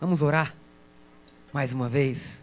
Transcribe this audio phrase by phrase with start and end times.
[0.00, 0.56] Vamos orar
[1.52, 2.42] mais uma vez.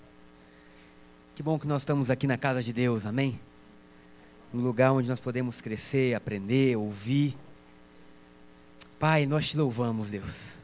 [1.34, 3.40] Que bom que nós estamos aqui na casa de Deus, amém?
[4.54, 7.36] Um lugar onde nós podemos crescer, aprender, ouvir.
[9.00, 10.60] Pai, nós te louvamos, Deus.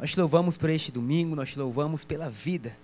[0.00, 2.76] Nós te louvamos por este domingo, nós te louvamos pela vida.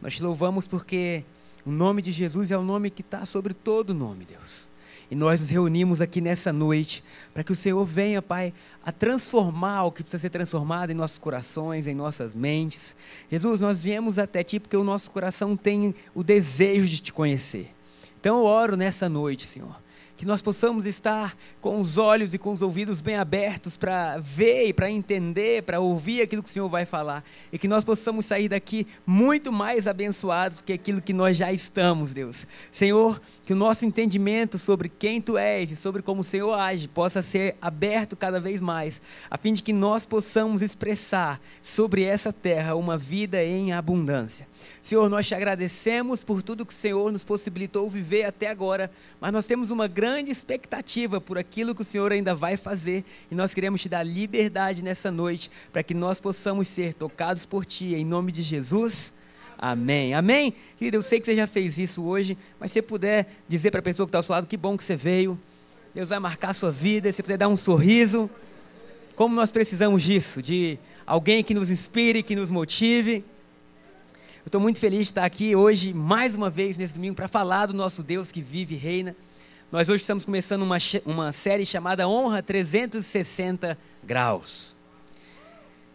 [0.00, 1.24] Nós te louvamos porque
[1.64, 4.66] o nome de Jesus é o nome que está sobre todo nome, Deus.
[5.12, 7.04] E nós nos reunimos aqui nessa noite
[7.34, 8.50] para que o Senhor venha, Pai,
[8.82, 12.96] a transformar o que precisa ser transformado em nossos corações, em nossas mentes.
[13.30, 17.70] Jesus, nós viemos até Ti porque o nosso coração tem o desejo de Te conhecer.
[18.18, 19.81] Então eu oro nessa noite, Senhor
[20.16, 24.68] que nós possamos estar com os olhos e com os ouvidos bem abertos para ver
[24.68, 28.26] e para entender, para ouvir aquilo que o Senhor vai falar, e que nós possamos
[28.26, 32.46] sair daqui muito mais abençoados do que aquilo que nós já estamos, Deus.
[32.70, 36.88] Senhor, que o nosso entendimento sobre quem Tu és e sobre como o Senhor age
[36.88, 42.32] possa ser aberto cada vez mais, a fim de que nós possamos expressar sobre essa
[42.32, 44.46] terra uma vida em abundância.
[44.82, 49.32] Senhor, nós te agradecemos por tudo que o Senhor nos possibilitou viver até agora, mas
[49.32, 53.54] nós temos uma grande expectativa por aquilo que o Senhor ainda vai fazer e nós
[53.54, 58.04] queremos te dar liberdade nessa noite para que nós possamos ser tocados por Ti, em
[58.04, 59.12] nome de Jesus.
[59.56, 60.14] Amém.
[60.14, 60.52] Amém?
[60.76, 63.78] Querido, eu sei que você já fez isso hoje, mas se você puder dizer para
[63.78, 65.38] a pessoa que está ao seu lado que bom que você veio,
[65.94, 68.28] Deus vai marcar a sua vida, se você puder dar um sorriso.
[69.14, 73.24] Como nós precisamos disso, de alguém que nos inspire, que nos motive.
[74.44, 77.66] Eu estou muito feliz de estar aqui hoje, mais uma vez, nesse domingo, para falar
[77.66, 79.14] do nosso Deus que vive e reina.
[79.70, 84.74] Nós hoje estamos começando uma, uma série chamada Honra 360 Graus.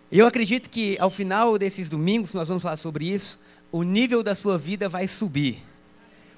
[0.09, 3.37] Eu acredito que ao final desses domingos, nós vamos falar sobre isso,
[3.69, 5.61] o nível da sua vida vai subir.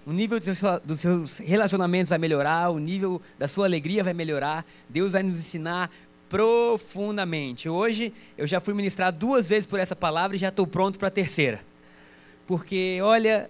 [0.03, 0.39] O nível
[0.83, 4.66] dos seus relacionamentos vai melhorar, o nível da sua alegria vai melhorar.
[4.89, 5.91] Deus vai nos ensinar
[6.27, 7.69] profundamente.
[7.69, 11.09] Hoje eu já fui ministrar duas vezes por essa palavra e já estou pronto para
[11.09, 11.69] a terceira
[12.50, 13.47] porque olha,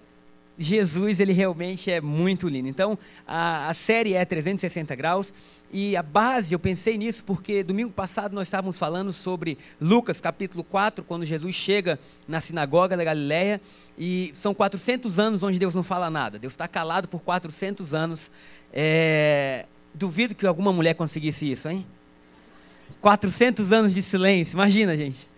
[0.58, 2.68] Jesus ele realmente é muito lindo.
[2.68, 5.32] Então a, a série é 360 graus
[5.72, 10.62] e a base, eu pensei nisso porque domingo passado nós estávamos falando sobre Lucas capítulo
[10.62, 11.98] 4, quando Jesus chega
[12.28, 13.58] na sinagoga da Galileia
[13.96, 16.38] e são 400 anos onde Deus não fala nada.
[16.38, 18.30] Deus está calado por 400 anos.
[18.70, 19.64] É...
[19.94, 21.86] Duvido que alguma mulher conseguisse isso, hein?
[23.00, 25.29] 400 anos de silêncio, imagina, gente.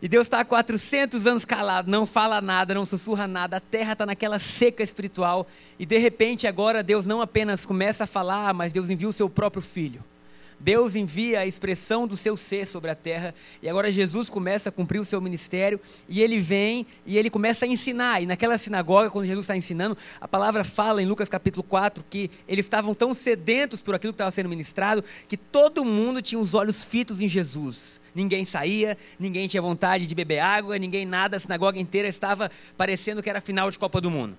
[0.00, 3.94] E Deus está há 400 anos calado, não fala nada, não sussurra nada, a terra
[3.94, 5.46] está naquela seca espiritual.
[5.78, 9.30] E de repente agora Deus não apenas começa a falar, mas Deus envia o seu
[9.30, 10.04] próprio filho.
[10.58, 14.72] Deus envia a expressão do seu ser sobre a terra, e agora Jesus começa a
[14.72, 18.22] cumprir o seu ministério, e ele vem e ele começa a ensinar.
[18.22, 22.30] E naquela sinagoga, quando Jesus está ensinando, a palavra fala em Lucas capítulo 4 que
[22.48, 26.54] eles estavam tão sedentos por aquilo que estava sendo ministrado, que todo mundo tinha os
[26.54, 31.40] olhos fitos em Jesus ninguém saía, ninguém tinha vontade de beber água, ninguém nada, a
[31.40, 34.38] sinagoga inteira estava parecendo que era final de Copa do Mundo.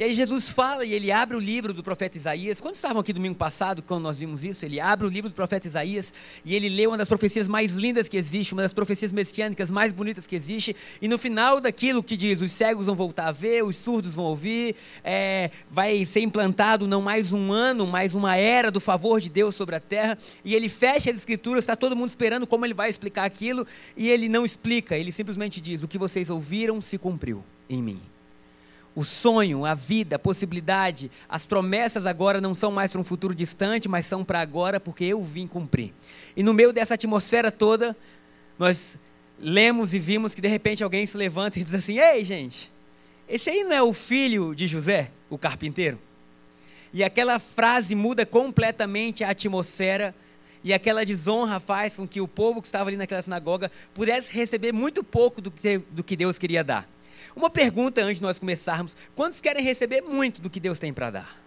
[0.00, 2.58] E aí Jesus fala e ele abre o livro do profeta Isaías.
[2.58, 5.68] Quando estavam aqui domingo passado, quando nós vimos isso, ele abre o livro do profeta
[5.68, 6.10] Isaías
[6.42, 9.92] e ele lê uma das profecias mais lindas que existe, uma das profecias messiânicas mais
[9.92, 10.74] bonitas que existe.
[11.02, 14.24] E no final daquilo que diz, os cegos vão voltar a ver, os surdos vão
[14.24, 14.74] ouvir,
[15.04, 19.54] é, vai ser implantado não mais um ano, mas uma era do favor de Deus
[19.54, 20.16] sobre a terra.
[20.42, 24.08] E ele fecha as escrituras, está todo mundo esperando como ele vai explicar aquilo, e
[24.08, 28.00] ele não explica, ele simplesmente diz: o que vocês ouviram se cumpriu em mim.
[28.94, 33.34] O sonho, a vida, a possibilidade, as promessas agora não são mais para um futuro
[33.34, 35.92] distante, mas são para agora, porque eu vim cumprir.
[36.36, 37.96] E no meio dessa atmosfera toda,
[38.58, 38.98] nós
[39.38, 42.70] lemos e vimos que de repente alguém se levanta e diz assim: Ei, gente,
[43.28, 45.98] esse aí não é o filho de José, o carpinteiro?
[46.92, 50.12] E aquela frase muda completamente a atmosfera
[50.62, 54.72] e aquela desonra faz com que o povo que estava ali naquela sinagoga pudesse receber
[54.72, 56.88] muito pouco do que, do que Deus queria dar.
[57.34, 61.10] Uma pergunta antes de nós começarmos: quantos querem receber muito do que Deus tem para
[61.10, 61.40] dar?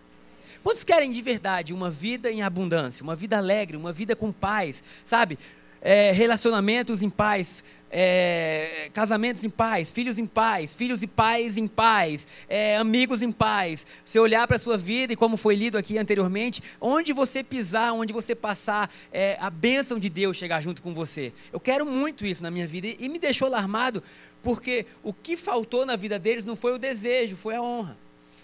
[0.63, 4.81] Quantos querem de verdade uma vida em abundância, uma vida alegre, uma vida com paz,
[5.03, 5.37] sabe?
[5.85, 7.61] É, relacionamentos em paz,
[7.95, 13.31] é, casamentos em paz, filhos em paz, filhos e pais em paz, é, amigos em
[13.31, 13.85] paz.
[14.03, 17.93] Você olhar para a sua vida e como foi lido aqui anteriormente, onde você pisar,
[17.93, 21.31] onde você passar, é, a bênção de Deus chegar junto com você.
[21.51, 24.01] Eu quero muito isso na minha vida e, e me deixou alarmado
[24.41, 27.95] porque o que faltou na vida deles não foi o desejo, foi a honra.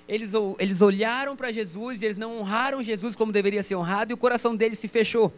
[0.07, 4.15] Eles, eles olharam para Jesus e eles não honraram Jesus como deveria ser honrado e
[4.15, 5.31] o coração deles se fechou.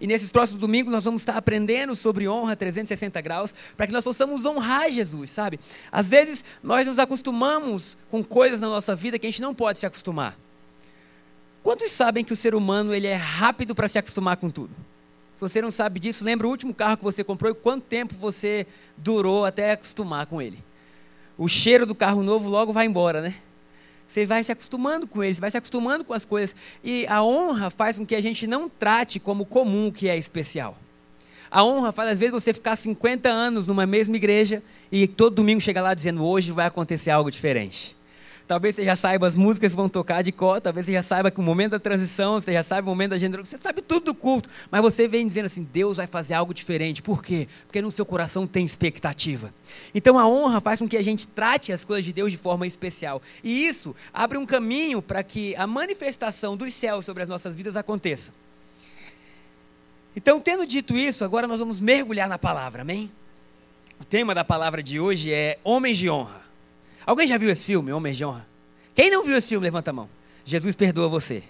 [0.00, 4.04] E nesses próximos domingos nós vamos estar aprendendo sobre honra 360 graus, para que nós
[4.04, 5.58] possamos honrar Jesus, sabe?
[5.90, 9.78] Às vezes nós nos acostumamos com coisas na nossa vida que a gente não pode
[9.78, 10.36] se acostumar.
[11.62, 14.70] Quantos sabem que o ser humano ele é rápido para se acostumar com tudo?
[15.34, 18.14] Se você não sabe disso, lembra o último carro que você comprou e quanto tempo
[18.14, 20.62] você durou até acostumar com ele.
[21.36, 23.34] O cheiro do carro novo logo vai embora, né?
[24.06, 26.54] Você vai se acostumando com ele, você vai se acostumando com as coisas.
[26.82, 30.16] E a honra faz com que a gente não trate como comum o que é
[30.16, 30.76] especial.
[31.50, 35.60] A honra faz, às vezes, você ficar 50 anos numa mesma igreja e todo domingo
[35.60, 37.96] chegar lá dizendo: hoje vai acontecer algo diferente.
[38.46, 41.30] Talvez você já saiba as músicas que vão tocar de cor, talvez você já saiba
[41.30, 44.06] que o momento da transição, você já sabe o momento da gênero, você sabe tudo
[44.06, 47.00] do culto, mas você vem dizendo assim: Deus vai fazer algo diferente.
[47.00, 47.48] Por quê?
[47.66, 49.52] Porque no seu coração tem expectativa.
[49.94, 52.66] Então a honra faz com que a gente trate as coisas de Deus de forma
[52.66, 53.22] especial.
[53.42, 57.76] E isso abre um caminho para que a manifestação dos céus sobre as nossas vidas
[57.76, 58.30] aconteça.
[60.14, 63.10] Então, tendo dito isso, agora nós vamos mergulhar na palavra, amém?
[63.98, 66.43] O tema da palavra de hoje é Homens de Honra.
[67.06, 68.46] Alguém já viu esse filme, Homens de Honra?
[68.94, 70.08] Quem não viu esse filme, levanta a mão.
[70.44, 71.42] Jesus perdoa você.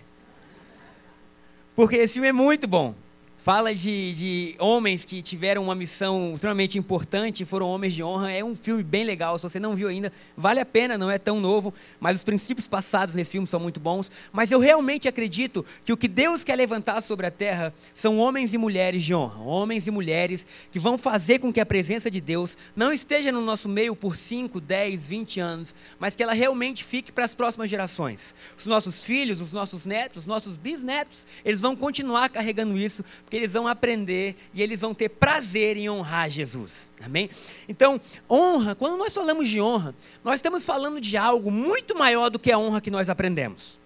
[1.76, 2.94] Porque esse filme é muito bom
[3.44, 8.32] fala de, de, homens que tiveram uma missão extremamente importante, foram homens de honra.
[8.32, 11.18] É um filme bem legal, se você não viu ainda, vale a pena, não é
[11.18, 14.10] tão novo, mas os princípios passados nesse filme são muito bons.
[14.32, 18.54] Mas eu realmente acredito que o que Deus quer levantar sobre a terra são homens
[18.54, 22.22] e mulheres de honra, homens e mulheres que vão fazer com que a presença de
[22.22, 26.82] Deus não esteja no nosso meio por 5, 10, 20 anos, mas que ela realmente
[26.82, 28.34] fique para as próximas gerações.
[28.56, 33.04] Os nossos filhos, os nossos netos, os nossos bisnetos, eles vão continuar carregando isso,
[33.34, 36.88] porque eles vão aprender e eles vão ter prazer em honrar Jesus.
[37.04, 37.28] Amém?
[37.68, 38.00] Então,
[38.30, 39.92] honra, quando nós falamos de honra,
[40.22, 43.80] nós estamos falando de algo muito maior do que a honra que nós aprendemos.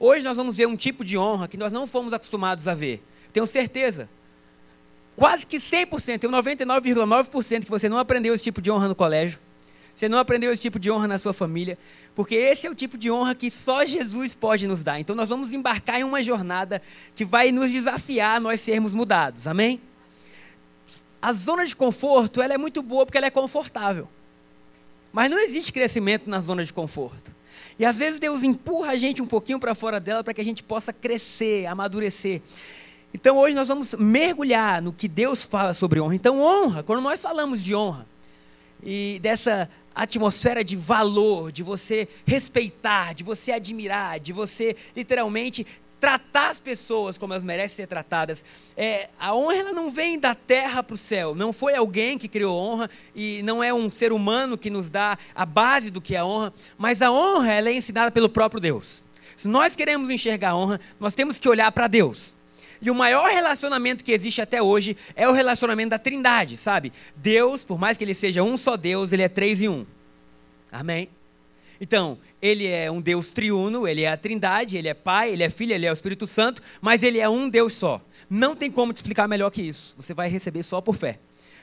[0.00, 3.00] Hoje nós vamos ver um tipo de honra que nós não fomos acostumados a ver.
[3.32, 4.10] Tenho certeza.
[5.14, 9.38] Quase que 100%, tem 99,9% que você não aprendeu esse tipo de honra no colégio.
[9.98, 11.76] Você não aprendeu esse tipo de honra na sua família,
[12.14, 15.00] porque esse é o tipo de honra que só Jesus pode nos dar.
[15.00, 16.80] Então nós vamos embarcar em uma jornada
[17.16, 19.48] que vai nos desafiar a nós sermos mudados.
[19.48, 19.80] Amém?
[21.20, 24.08] A zona de conforto, ela é muito boa porque ela é confortável.
[25.12, 27.34] Mas não existe crescimento na zona de conforto.
[27.76, 30.44] E às vezes Deus empurra a gente um pouquinho para fora dela para que a
[30.44, 32.40] gente possa crescer, amadurecer.
[33.12, 36.14] Então hoje nós vamos mergulhar no que Deus fala sobre honra.
[36.14, 38.06] Então honra, quando nós falamos de honra
[38.82, 39.68] e dessa
[39.98, 45.66] atmosfera de valor, de você respeitar, de você admirar, de você literalmente
[45.98, 48.44] tratar as pessoas como elas merecem ser tratadas.
[48.76, 51.34] É, a honra ela não vem da terra para o céu.
[51.34, 55.18] Não foi alguém que criou honra e não é um ser humano que nos dá
[55.34, 58.60] a base do que é a honra, mas a honra ela é ensinada pelo próprio
[58.60, 59.02] Deus.
[59.36, 62.37] Se nós queremos enxergar a honra, nós temos que olhar para Deus.
[62.80, 66.92] E o maior relacionamento que existe até hoje é o relacionamento da Trindade, sabe?
[67.16, 69.86] Deus, por mais que ele seja um só Deus, ele é três em um.
[70.70, 71.08] Amém?
[71.80, 75.50] Então, ele é um Deus triuno, ele é a Trindade, ele é Pai, ele é
[75.50, 78.00] Filho, ele é o Espírito Santo, mas ele é um Deus só.
[78.28, 79.94] Não tem como te explicar melhor que isso.
[79.96, 81.18] Você vai receber só por fé.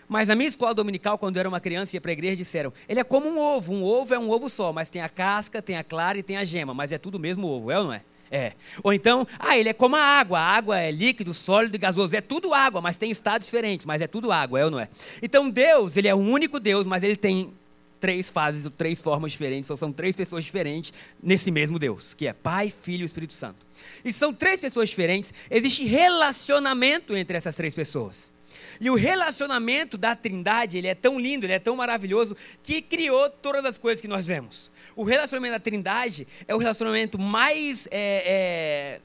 [0.08, 2.36] Mas na minha escola dominical, quando eu era uma criança e ia para a igreja,
[2.36, 3.74] disseram: ele é como um ovo.
[3.74, 6.38] Um ovo é um ovo só, mas tem a casca, tem a clara e tem
[6.38, 8.02] a gema, mas é tudo o mesmo ovo, é ou não é?
[8.36, 8.52] É.
[8.84, 10.38] Ou então, ah, ele é como a água.
[10.38, 12.14] A água é líquido, sólido e gasoso.
[12.14, 14.90] É tudo água, mas tem estados diferentes, mas é tudo água, é ou não é?
[15.22, 17.54] Então Deus, ele é o único Deus, mas ele tem
[17.98, 20.92] três fases, três formas diferentes, ou são três pessoas diferentes
[21.24, 23.66] nesse mesmo Deus, que é Pai, Filho e Espírito Santo.
[24.04, 28.35] E são três pessoas diferentes, existe relacionamento entre essas três pessoas.
[28.80, 33.30] E o relacionamento da Trindade, ele é tão lindo, ele é tão maravilhoso, que criou
[33.30, 34.71] todas as coisas que nós vemos.
[34.95, 39.00] O relacionamento da Trindade é o relacionamento mais é,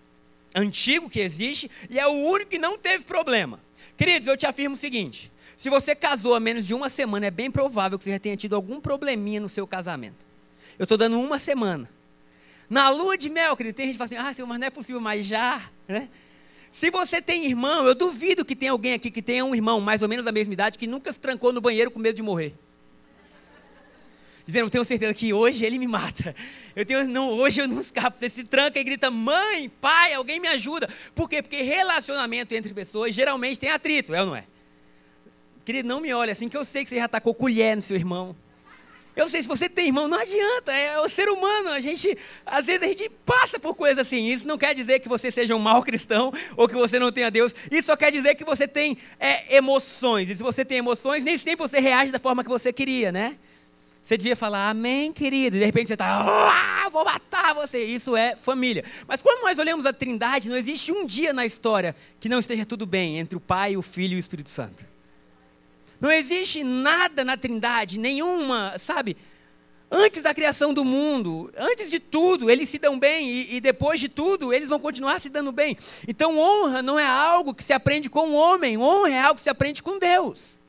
[0.54, 3.60] é, antigo que existe e é o único que não teve problema.
[3.96, 7.30] Queridos, eu te afirmo o seguinte: se você casou há menos de uma semana, é
[7.30, 10.24] bem provável que você já tenha tido algum probleminha no seu casamento.
[10.78, 11.90] Eu estou dando uma semana.
[12.68, 14.70] Na lua de mel, querido, tem gente que fala assim: ah, senhor, mas não é
[14.70, 16.08] possível, mas já, né?
[16.70, 20.02] Se você tem irmão, eu duvido que tenha alguém aqui que tenha um irmão mais
[20.02, 22.54] ou menos da mesma idade que nunca se trancou no banheiro com medo de morrer.
[24.46, 26.34] Dizendo, eu tenho certeza que hoje ele me mata.
[26.74, 28.18] Eu tenho, não, hoje eu não escapo.
[28.18, 30.88] Você se tranca e grita, mãe, pai, alguém me ajuda.
[31.14, 31.42] Por quê?
[31.42, 34.44] Porque relacionamento entre pessoas geralmente tem atrito, é ou não é?
[35.64, 37.96] Querido, não me olhe assim que eu sei que você já tacou colher no seu
[37.96, 38.34] irmão.
[39.16, 41.70] Eu sei, se você tem irmão, não adianta, é o ser humano.
[41.70, 44.28] A gente, às vezes a gente passa por coisas assim.
[44.28, 47.30] Isso não quer dizer que você seja um mau cristão ou que você não tenha
[47.30, 47.54] Deus.
[47.70, 50.30] Isso só quer dizer que você tem é, emoções.
[50.30, 53.36] E se você tem emoções, nem sempre você reage da forma que você queria, né?
[54.02, 55.56] Você devia falar, amém, querido.
[55.56, 57.84] E de repente você está, ah, vou matar você.
[57.84, 58.84] Isso é família.
[59.06, 62.64] Mas quando nós olhamos a trindade, não existe um dia na história que não esteja
[62.64, 64.84] tudo bem entre o Pai, o Filho e o Espírito Santo.
[66.00, 69.16] Não existe nada na trindade, nenhuma, sabe?
[69.90, 73.98] Antes da criação do mundo, antes de tudo, eles se dão bem e, e, depois
[73.98, 75.76] de tudo, eles vão continuar se dando bem.
[76.06, 79.42] Então, honra não é algo que se aprende com o homem, honra é algo que
[79.42, 80.60] se aprende com Deus.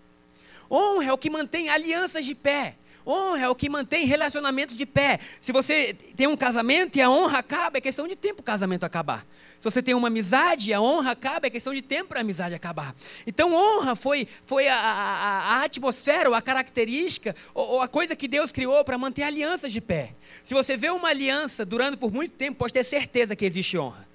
[0.70, 2.76] Honra é o que mantém alianças de pé.
[3.06, 5.20] Honra é o que mantém relacionamentos de pé.
[5.40, 8.86] Se você tem um casamento e a honra acaba, é questão de tempo o casamento
[8.86, 9.26] acabar.
[9.62, 12.56] Se você tem uma amizade, a honra acaba, é questão de tempo para a amizade
[12.56, 12.96] acabar.
[13.28, 18.16] Então, honra foi, foi a, a, a atmosfera, ou a característica, ou, ou a coisa
[18.16, 20.16] que Deus criou para manter alianças de pé.
[20.42, 24.11] Se você vê uma aliança durando por muito tempo, pode ter certeza que existe honra.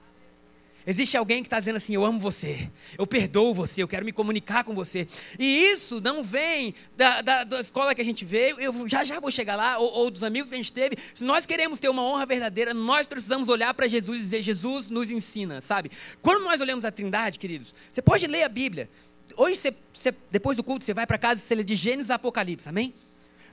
[0.87, 4.13] Existe alguém que está dizendo assim: Eu amo você, eu perdoo você, eu quero me
[4.13, 5.09] comunicar com você.
[5.37, 9.19] E isso não vem da, da, da escola que a gente veio, eu já já
[9.19, 10.97] vou chegar lá, ou, ou, dos amigos que a gente teve.
[11.13, 14.89] Se nós queremos ter uma honra verdadeira, nós precisamos olhar para Jesus e dizer: Jesus
[14.89, 15.91] nos ensina, sabe?
[16.23, 18.89] Quando nós olhamos a Trindade, queridos, você pode ler a Bíblia.
[19.37, 22.13] Hoje, você, você, depois do culto, você vai para casa e você lê de Gênesis
[22.13, 22.95] a Apocalipse, amém?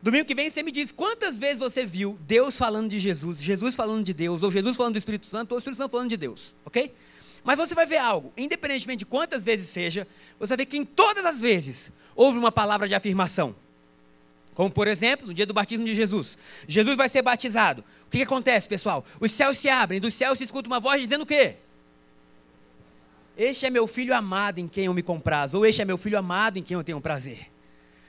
[0.03, 3.73] Domingo que vem você me diz quantas vezes você viu Deus falando de Jesus, Jesus
[3.73, 6.17] falando de Deus, ou Jesus falando do Espírito Santo, ou o Espírito Santo falando de
[6.17, 6.93] Deus, ok?
[7.43, 10.07] Mas você vai ver algo, independentemente de quantas vezes seja,
[10.39, 13.55] você vai ver que em todas as vezes houve uma palavra de afirmação.
[14.53, 16.37] Como, por exemplo, no dia do batismo de Jesus.
[16.67, 17.83] Jesus vai ser batizado.
[18.05, 19.03] O que, que acontece, pessoal?
[19.19, 21.55] Os céus se abrem, dos céus se escuta uma voz dizendo o quê?
[23.35, 25.57] Este é meu filho amado em quem eu me comprazo.
[25.57, 27.52] Ou este é meu filho amado em quem eu tenho prazer.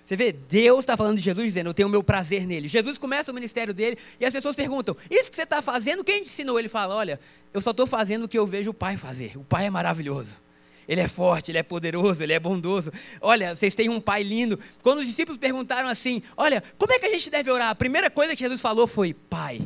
[0.04, 2.68] Você vê, Deus está falando de Jesus dizendo, eu tenho o meu prazer nele.
[2.68, 6.22] Jesus começa o ministério dele e as pessoas perguntam, isso que você está fazendo, quem
[6.22, 6.58] te ensinou?
[6.58, 7.18] Ele fala, olha,
[7.54, 9.36] eu só estou fazendo o que eu vejo o Pai fazer.
[9.36, 10.44] O Pai é maravilhoso.
[10.86, 12.92] Ele é forte, ele é poderoso, ele é bondoso.
[13.20, 14.58] Olha, vocês têm um pai lindo.
[14.82, 17.70] Quando os discípulos perguntaram assim: Olha, como é que a gente deve orar?
[17.70, 19.62] A primeira coisa que Jesus falou foi: Pai.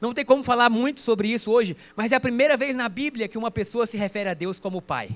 [0.00, 3.28] Não tem como falar muito sobre isso hoje, mas é a primeira vez na Bíblia
[3.28, 5.10] que uma pessoa se refere a Deus como Pai.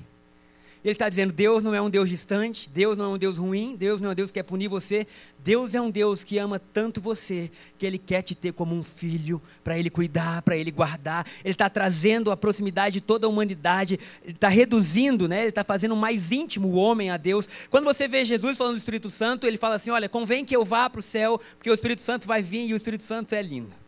[0.83, 3.75] Ele está dizendo: Deus não é um Deus distante, Deus não é um Deus ruim,
[3.75, 5.05] Deus não é um Deus que quer punir você.
[5.43, 8.83] Deus é um Deus que ama tanto você, que Ele quer te ter como um
[8.83, 11.25] filho, para Ele cuidar, para Ele guardar.
[11.43, 15.41] Ele está trazendo a proximidade de toda a humanidade, Ele está reduzindo, né?
[15.41, 17.47] Ele está fazendo mais íntimo o homem a Deus.
[17.69, 20.65] Quando você vê Jesus falando do Espírito Santo, Ele fala assim: Olha, convém que eu
[20.65, 23.41] vá para o céu, porque o Espírito Santo vai vir e o Espírito Santo é
[23.41, 23.81] lindo.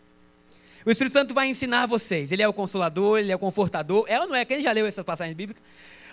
[0.86, 2.32] O Espírito Santo vai ensinar vocês.
[2.32, 4.06] Ele é o consolador, ele é o confortador.
[4.08, 4.44] É ou não é?
[4.44, 5.64] Quem já leu essas passagens bíblicas?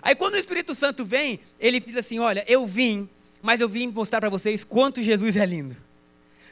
[0.03, 3.09] Aí quando o Espírito Santo vem, ele diz assim: Olha, eu vim,
[3.43, 5.77] mas eu vim mostrar para vocês quanto Jesus é lindo.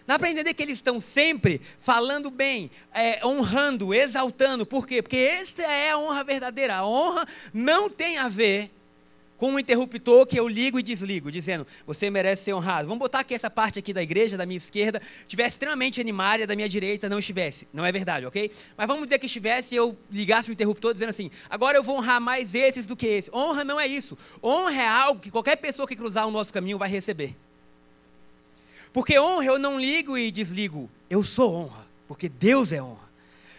[0.07, 4.65] Dá para entender que eles estão sempre falando bem, é, honrando, exaltando.
[4.65, 5.03] Por quê?
[5.03, 6.77] Porque esta é a honra verdadeira.
[6.77, 8.71] A honra não tem a ver
[9.39, 12.89] com um interruptor que eu ligo e desligo, dizendo, você merece ser honrado.
[12.89, 16.57] Vamos botar que essa parte aqui da igreja, da minha esquerda, estivesse extremamente animada, da
[16.57, 17.69] minha direita não estivesse.
[17.73, 18.51] Não é verdade, ok?
[18.77, 21.97] Mas vamos dizer que estivesse e eu ligasse o interruptor dizendo assim, agora eu vou
[21.97, 23.31] honrar mais esses do que esse.
[23.33, 24.19] Honra não é isso.
[24.43, 27.37] Honra é algo que qualquer pessoa que cruzar o nosso caminho vai receber.
[28.93, 30.91] Porque honra eu não ligo e desligo.
[31.09, 33.08] Eu sou honra, porque Deus é honra.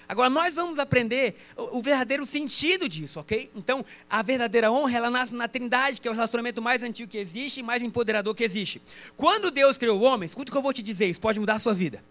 [0.10, 3.52] Agora, nós vamos aprender o, o, verdadeiro sentido disso, ok?
[3.56, 7.20] Então, a verdadeira honra, ela nasce na trindade, que é o relacionamento mais antigo que
[7.20, 8.82] existe e mais empoderador que existe.
[9.16, 11.54] Quando Deus criou o homem, escuta o que eu vou te dizer, isso pode mudar
[11.54, 12.04] a sua vida.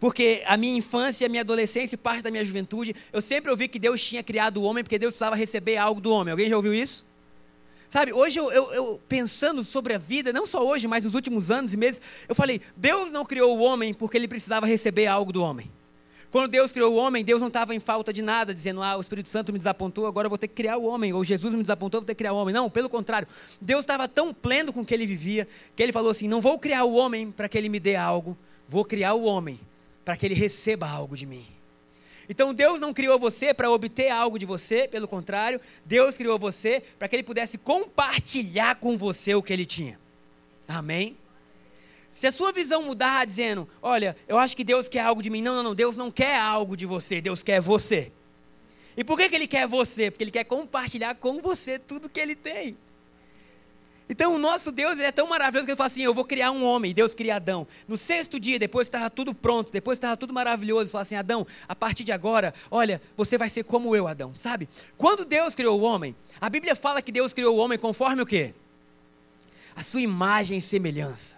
[0.00, 3.68] Porque a minha infância, a minha adolescência e parte da minha juventude, eu sempre ouvi
[3.68, 6.32] que Deus tinha criado o homem porque Deus precisava receber algo do homem.
[6.32, 7.04] Alguém já ouviu isso?
[7.90, 11.50] Sabe, hoje eu, eu, eu, pensando sobre a vida, não só hoje, mas nos últimos
[11.50, 15.32] anos e meses, eu falei: Deus não criou o homem porque ele precisava receber algo
[15.32, 15.70] do homem.
[16.36, 19.00] Quando Deus criou o homem, Deus não estava em falta de nada, dizendo, ah, o
[19.00, 21.62] Espírito Santo me desapontou, agora eu vou ter que criar o homem, ou Jesus me
[21.62, 22.52] desapontou, vou ter que criar o homem.
[22.52, 23.26] Não, pelo contrário,
[23.58, 26.58] Deus estava tão pleno com o que ele vivia, que ele falou assim: não vou
[26.58, 28.36] criar o homem para que ele me dê algo,
[28.68, 29.58] vou criar o homem
[30.04, 31.46] para que ele receba algo de mim.
[32.28, 36.82] Então Deus não criou você para obter algo de você, pelo contrário, Deus criou você
[36.98, 39.98] para que ele pudesse compartilhar com você o que ele tinha.
[40.68, 41.16] Amém?
[42.16, 45.42] Se a sua visão mudar dizendo, olha, eu acho que Deus quer algo de mim.
[45.42, 48.10] Não, não, não, Deus não quer algo de você, Deus quer você.
[48.96, 50.10] E por que, que Ele quer você?
[50.10, 52.74] Porque Ele quer compartilhar com você tudo que Ele tem.
[54.08, 56.52] Então o nosso Deus ele é tão maravilhoso que ele fala assim: Eu vou criar
[56.52, 56.94] um homem.
[56.94, 57.66] Deus cria Adão.
[57.86, 61.46] No sexto dia, depois estava tudo pronto, depois estava tudo maravilhoso, ele fala assim: Adão,
[61.68, 64.32] a partir de agora, olha, você vai ser como eu, Adão.
[64.34, 64.68] Sabe?
[64.96, 68.26] Quando Deus criou o homem, a Bíblia fala que Deus criou o homem conforme o
[68.26, 68.54] quê?
[69.74, 71.36] A sua imagem e semelhança.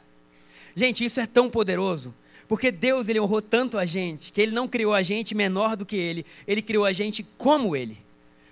[0.79, 2.15] Gente, isso é tão poderoso.
[2.47, 5.85] Porque Deus ele honrou tanto a gente, que ele não criou a gente menor do
[5.85, 7.99] que ele, ele criou a gente como ele.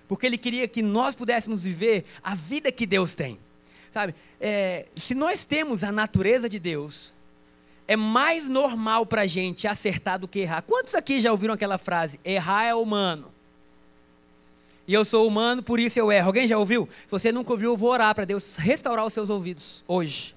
[0.09, 3.38] Porque ele queria que nós pudéssemos viver a vida que Deus tem.
[3.92, 7.14] Sabe, é, se nós temos a natureza de Deus,
[7.87, 10.62] é mais normal para a gente acertar do que errar.
[10.62, 12.18] Quantos aqui já ouviram aquela frase?
[12.25, 13.33] Errar é humano.
[14.88, 16.26] E eu sou humano, por isso eu erro.
[16.26, 16.88] Alguém já ouviu?
[17.06, 20.35] Se você nunca ouviu, eu vou orar para Deus restaurar os seus ouvidos hoje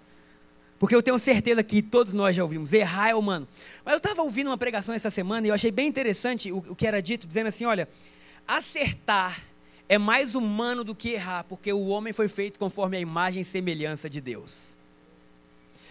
[0.79, 2.71] Porque eu tenho certeza que todos nós já ouvimos.
[2.71, 3.47] Errar é humano.
[3.83, 6.75] Mas eu estava ouvindo uma pregação essa semana e eu achei bem interessante o, o
[6.75, 7.87] que era dito, dizendo assim: olha,
[8.47, 9.43] acertar
[9.89, 13.45] é mais humano do que errar, porque o homem foi feito conforme a imagem e
[13.45, 14.77] semelhança de Deus.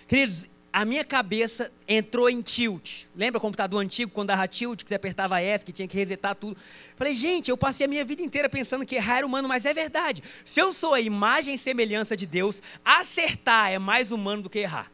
[0.07, 0.47] Queridos,
[0.79, 3.07] a minha cabeça entrou em tilt.
[3.17, 6.37] Lembra o computador antigo, quando dava tilt, que você apertava S, que tinha que resetar
[6.37, 6.57] tudo?
[6.95, 9.75] Falei, gente, eu passei a minha vida inteira pensando que errar era humano, mas é
[9.75, 10.23] verdade.
[10.45, 14.61] Se eu sou a imagem e semelhança de Deus, acertar é mais humano do que
[14.61, 14.89] errar.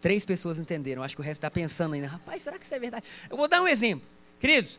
[0.00, 2.06] Três pessoas entenderam, acho que o resto está pensando ainda.
[2.06, 3.04] Rapaz, será que isso é verdade?
[3.28, 4.06] Eu vou dar um exemplo.
[4.38, 4.78] Queridos,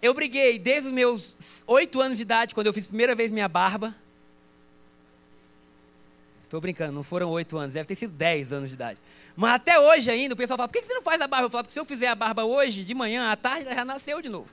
[0.00, 3.32] eu briguei desde os meus oito anos de idade, quando eu fiz a primeira vez
[3.32, 3.92] minha barba.
[6.52, 9.00] Estou brincando, não foram oito anos, deve ter sido dez anos de idade.
[9.34, 11.46] Mas até hoje ainda, o pessoal fala, por que você não faz a barba?
[11.46, 14.20] Eu falo, se eu fizer a barba hoje, de manhã, à tarde, ela já nasceu
[14.20, 14.52] de novo.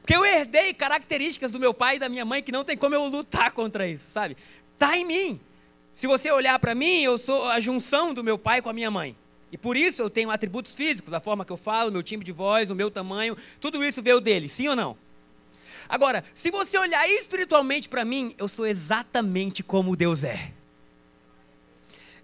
[0.00, 2.94] Porque eu herdei características do meu pai e da minha mãe que não tem como
[2.94, 4.36] eu lutar contra isso, sabe?
[4.74, 5.40] Está em mim.
[5.92, 8.88] Se você olhar para mim, eu sou a junção do meu pai com a minha
[8.88, 9.16] mãe.
[9.50, 12.30] E por isso eu tenho atributos físicos, a forma que eu falo, meu timbre de
[12.30, 14.96] voz, o meu tamanho, tudo isso veio dele, sim ou não?
[15.88, 20.52] Agora, se você olhar espiritualmente para mim, eu sou exatamente como Deus é.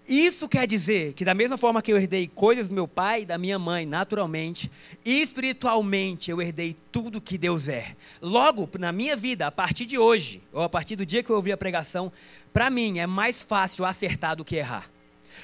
[0.07, 3.25] Isso quer dizer que, da mesma forma que eu herdei coisas do meu pai e
[3.25, 4.69] da minha mãe, naturalmente,
[5.05, 7.95] espiritualmente eu herdei tudo que Deus é.
[8.21, 11.37] Logo, na minha vida, a partir de hoje, ou a partir do dia que eu
[11.37, 12.11] ouvi a pregação,
[12.51, 14.89] para mim é mais fácil acertar do que errar.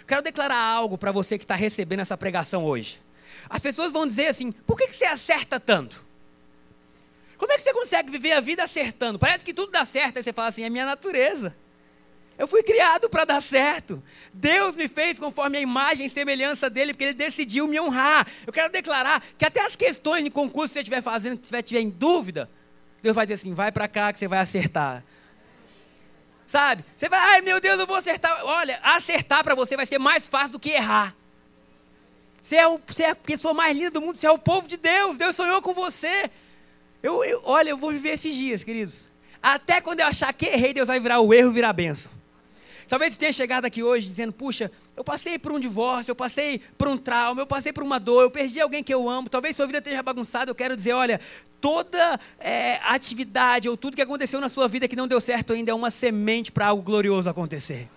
[0.05, 2.99] Quero declarar algo para você que está recebendo essa pregação hoje.
[3.49, 6.05] As pessoas vão dizer assim: por que, que você acerta tanto?
[7.37, 9.17] Como é que você consegue viver a vida acertando?
[9.17, 11.55] Parece que tudo dá certo, aí você fala assim: é minha natureza.
[12.39, 14.01] Eu fui criado para dar certo.
[14.33, 18.25] Deus me fez conforme a imagem e semelhança dele, porque ele decidiu me honrar.
[18.47, 21.57] Eu quero declarar que até as questões de concurso que você estiver fazendo, se você
[21.57, 22.49] estiver em dúvida,
[23.03, 25.03] Deus vai dizer assim: vai para cá que você vai acertar.
[26.47, 26.85] Sabe?
[26.95, 28.45] Você vai, ai meu Deus, eu vou acertar.
[28.45, 31.13] Olha, acertar para você vai ser mais fácil do que errar.
[32.41, 34.65] Você é, o, você é a pessoa mais linda do mundo, você é o povo
[34.65, 36.31] de Deus, Deus sonhou com você.
[37.03, 39.11] Eu, eu, olha, eu vou viver esses dias, queridos.
[39.43, 42.18] Até quando eu achar que errei, Deus vai virar o erro, virar a benção.
[42.89, 46.59] Talvez você tenha chegado aqui hoje dizendo: puxa, eu passei por um divórcio, eu passei
[46.75, 49.29] por um trauma, eu passei por uma dor, eu perdi alguém que eu amo.
[49.29, 50.49] Talvez sua vida esteja bagunçada.
[50.49, 51.21] Eu quero dizer: olha,
[51.61, 55.69] toda é, atividade ou tudo que aconteceu na sua vida que não deu certo ainda
[55.69, 57.87] é uma semente para algo glorioso acontecer.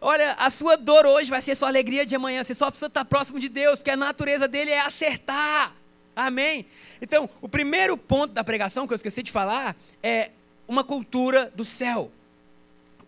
[0.00, 2.42] Olha, a sua dor hoje vai ser sua alegria de amanhã.
[2.42, 5.74] Você só precisa estar próximo de Deus, porque a natureza dele é acertar.
[6.16, 6.64] Amém?
[7.02, 10.30] Então, o primeiro ponto da pregação que eu esqueci de falar é
[10.66, 12.10] uma cultura do céu.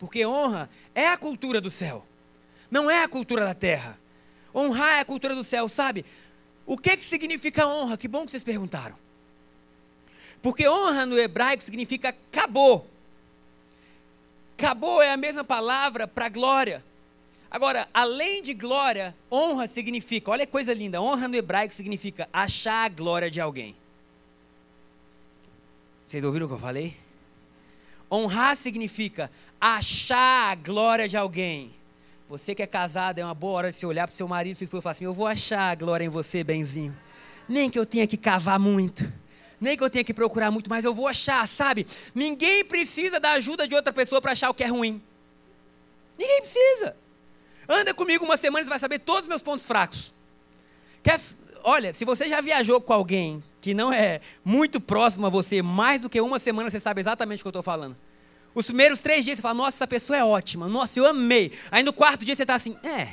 [0.01, 2.07] Porque honra é a cultura do céu,
[2.71, 4.01] não é a cultura da terra.
[4.53, 6.05] Honrar é a cultura do céu, sabe?
[6.65, 7.99] O que, que significa honra?
[7.99, 8.97] Que bom que vocês perguntaram.
[10.41, 12.89] Porque honra no hebraico significa acabou.
[14.57, 16.83] Acabou é a mesma palavra para glória.
[17.51, 22.87] Agora, além de glória, honra significa, olha que coisa linda, honra no hebraico significa achar
[22.87, 23.77] a glória de alguém.
[26.07, 26.97] Vocês ouviram o que eu falei?
[28.11, 29.31] Honrar significa
[29.61, 31.75] achar a glória de alguém.
[32.29, 34.57] Você que é casado, é uma boa hora de você olhar para o seu marido
[34.61, 36.97] e falar assim: Eu vou achar a glória em você, benzinho.
[37.49, 39.13] Nem que eu tenha que cavar muito,
[39.61, 41.87] nem que eu tenha que procurar muito, mas eu vou achar, sabe?
[42.15, 45.03] Ninguém precisa da ajuda de outra pessoa para achar o que é ruim.
[46.17, 46.97] Ninguém precisa.
[47.69, 50.15] Anda comigo uma semana e vai saber todos os meus pontos fracos.
[51.03, 51.21] Quer,
[51.65, 56.01] olha, se você já viajou com alguém que não é muito próximo a você, mais
[56.01, 57.97] do que uma semana, você sabe exatamente o que eu estou falando.
[58.55, 61.53] Os primeiros três dias você fala, nossa, essa pessoa é ótima, nossa, eu amei.
[61.71, 63.09] Aí no quarto dia você está assim, é.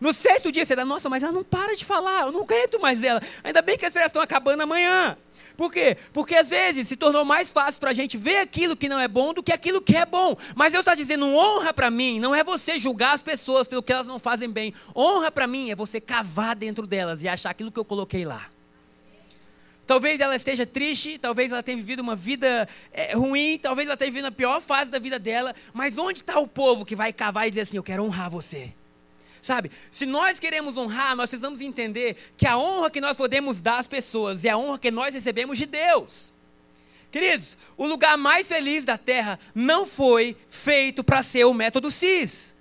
[0.00, 2.80] No sexto dia você está, nossa, mas ela não para de falar, eu não aguento
[2.80, 3.20] mais ela.
[3.42, 5.16] Ainda bem que as férias estão acabando amanhã.
[5.56, 5.96] Por quê?
[6.12, 9.08] Porque às vezes se tornou mais fácil para a gente ver aquilo que não é
[9.08, 10.36] bom do que aquilo que é bom.
[10.54, 13.92] Mas Deus está dizendo: honra para mim não é você julgar as pessoas pelo que
[13.92, 14.72] elas não fazem bem.
[14.94, 18.46] Honra para mim é você cavar dentro delas e achar aquilo que eu coloquei lá.
[19.88, 24.10] Talvez ela esteja triste, talvez ela tenha vivido uma vida é, ruim, talvez ela tenha
[24.10, 27.46] vivido a pior fase da vida dela, mas onde está o povo que vai cavar
[27.46, 28.74] e dizer assim: Eu quero honrar você?
[29.40, 33.78] Sabe, se nós queremos honrar, nós precisamos entender que a honra que nós podemos dar
[33.78, 36.34] às pessoas é a honra que nós recebemos de Deus.
[37.10, 42.54] Queridos, o lugar mais feliz da terra não foi feito para ser o método CIS.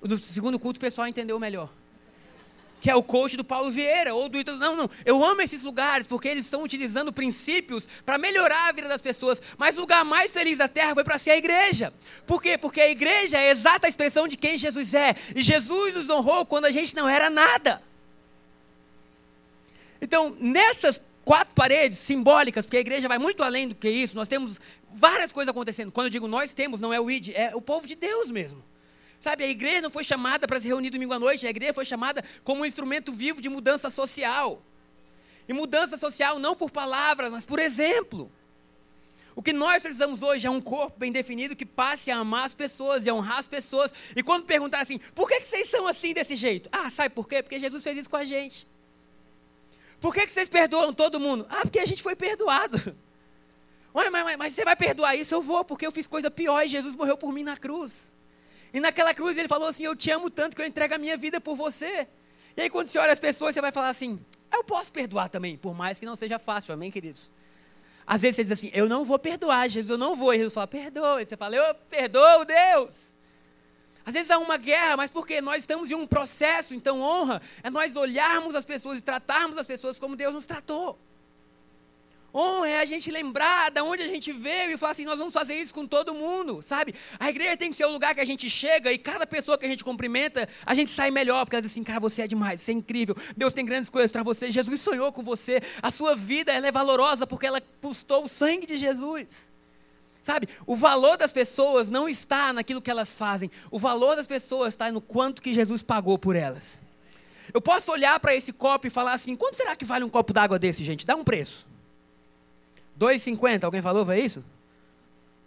[0.00, 1.68] No segundo culto o pessoal entendeu melhor
[2.80, 6.06] que é o coach do Paulo Vieira, ou do Não, não, eu amo esses lugares
[6.06, 9.40] porque eles estão utilizando princípios para melhorar a vida das pessoas.
[9.56, 11.92] Mas o lugar mais feliz da terra foi para ser a igreja.
[12.26, 12.56] Por quê?
[12.56, 15.14] Porque a igreja é a exata expressão de quem Jesus é.
[15.34, 17.82] E Jesus nos honrou quando a gente não era nada.
[20.00, 24.28] Então, nessas quatro paredes simbólicas, porque a igreja vai muito além do que isso, nós
[24.28, 24.60] temos
[24.90, 25.92] várias coisas acontecendo.
[25.92, 28.64] Quando eu digo nós temos, não é o ID, é o povo de Deus mesmo.
[29.20, 31.84] Sabe, a igreja não foi chamada para se reunir domingo à noite, a igreja foi
[31.84, 34.62] chamada como um instrumento vivo de mudança social.
[35.48, 38.30] E mudança social não por palavras, mas por exemplo.
[39.34, 42.56] O que nós precisamos hoje é um corpo bem definido que passe a amar as
[42.56, 43.94] pessoas e a honrar as pessoas.
[44.16, 46.68] E quando perguntar assim, por que, vocês são assim desse jeito?
[46.72, 47.40] Ah, sabe por quê?
[47.40, 48.66] Porque Jesus fez isso com a gente.
[50.00, 51.46] Por que, que vocês perdoam todo mundo?
[51.48, 52.96] Ah, porque a gente foi perdoado.
[53.94, 55.34] Olha, mas, mas, mas você vai perdoar isso?
[55.34, 58.12] Eu vou, porque eu fiz coisa pior e Jesus morreu por mim na cruz.
[58.72, 61.16] E naquela cruz ele falou assim: Eu te amo tanto que eu entrego a minha
[61.16, 62.06] vida por você.
[62.56, 64.18] E aí, quando você olha as pessoas, você vai falar assim:
[64.52, 67.30] Eu posso perdoar também, por mais que não seja fácil, amém, queridos?
[68.06, 70.32] Às vezes você diz assim: Eu não vou perdoar, Jesus, eu não vou.
[70.34, 71.22] E Jesus fala: Perdoa.
[71.22, 73.14] E você fala: Eu perdoo, Deus.
[74.04, 77.68] Às vezes há uma guerra, mas porque nós estamos em um processo, então honra é
[77.68, 80.98] nós olharmos as pessoas e tratarmos as pessoas como Deus nos tratou.
[82.34, 85.32] Honra é a gente lembrar de onde a gente veio e falar assim: nós vamos
[85.32, 86.94] fazer isso com todo mundo, sabe?
[87.18, 89.64] A igreja tem que ser o lugar que a gente chega e cada pessoa que
[89.64, 92.60] a gente cumprimenta, a gente sai melhor, porque ela diz assim: cara, você é demais,
[92.60, 96.14] você é incrível, Deus tem grandes coisas para você, Jesus sonhou com você, a sua
[96.14, 99.50] vida é valorosa porque ela custou o sangue de Jesus.
[100.22, 104.74] Sabe, o valor das pessoas não está naquilo que elas fazem, o valor das pessoas
[104.74, 106.78] está no quanto que Jesus pagou por elas.
[107.54, 110.34] Eu posso olhar para esse copo e falar assim: quanto será que vale um copo
[110.34, 111.06] d'água desse, gente?
[111.06, 111.67] Dá um preço.
[112.98, 114.44] 2,50, alguém falou, foi isso?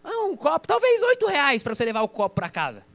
[0.03, 2.85] Ah, um copo, talvez 8 reais para você levar o copo para casa.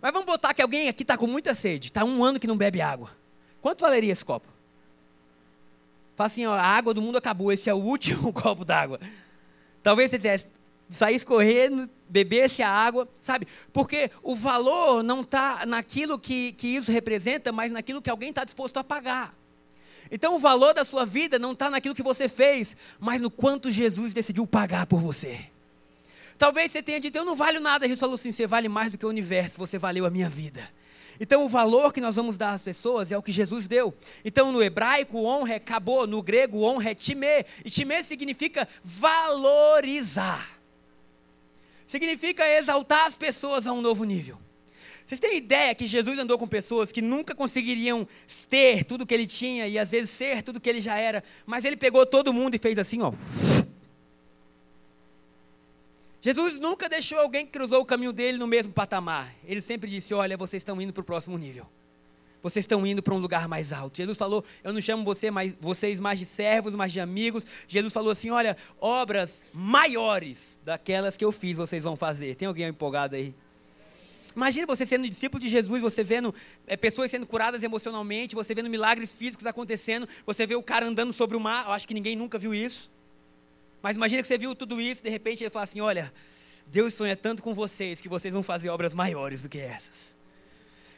[0.00, 2.56] Mas vamos botar que alguém aqui está com muita sede, está um ano que não
[2.56, 3.10] bebe água.
[3.60, 4.46] Quanto valeria esse copo?
[6.16, 9.00] Fala assim, ó, a água do mundo acabou, esse é o último copo d'água.
[9.82, 10.48] Talvez você tivesse
[10.90, 13.46] saísse correndo, bebesse a água, sabe?
[13.72, 18.44] Porque o valor não está naquilo que, que isso representa, mas naquilo que alguém está
[18.44, 19.34] disposto a pagar.
[20.10, 23.70] Então o valor da sua vida não está naquilo que você fez, mas no quanto
[23.70, 25.38] Jesus decidiu pagar por você.
[26.36, 27.84] Talvez você tenha dito, eu não valho nada.
[27.84, 30.68] Jesus falou assim: você vale mais do que o universo, você valeu a minha vida.
[31.22, 33.94] Então, o valor que nós vamos dar às pessoas é o que Jesus deu.
[34.24, 37.44] Então, no hebraico, honra é cabô, no grego, honra é time.
[37.62, 40.58] E time significa valorizar.
[41.86, 44.38] Significa exaltar as pessoas a um novo nível.
[45.10, 48.06] Vocês têm ideia que Jesus andou com pessoas que nunca conseguiriam
[48.48, 51.64] ter tudo que ele tinha e às vezes ser tudo que ele já era, mas
[51.64, 53.12] ele pegou todo mundo e fez assim, ó.
[56.20, 59.34] Jesus nunca deixou alguém que cruzou o caminho dele no mesmo patamar.
[59.44, 61.66] Ele sempre disse: Olha, vocês estão indo para o próximo nível.
[62.40, 63.96] Vocês estão indo para um lugar mais alto.
[63.96, 67.44] Jesus falou: Eu não chamo você mais, vocês mais de servos, mais de amigos.
[67.66, 72.36] Jesus falou assim: Olha, obras maiores daquelas que eu fiz, vocês vão fazer.
[72.36, 73.34] Tem alguém empolgado aí?
[74.34, 76.34] Imagina você sendo discípulo de Jesus, você vendo
[76.66, 81.12] é, pessoas sendo curadas emocionalmente, você vendo milagres físicos acontecendo, você vê o cara andando
[81.12, 81.66] sobre o mar.
[81.66, 82.90] Eu acho que ninguém nunca viu isso.
[83.82, 86.12] Mas imagina que você viu tudo isso, de repente ele fala assim: Olha,
[86.66, 90.10] Deus sonha tanto com vocês que vocês vão fazer obras maiores do que essas.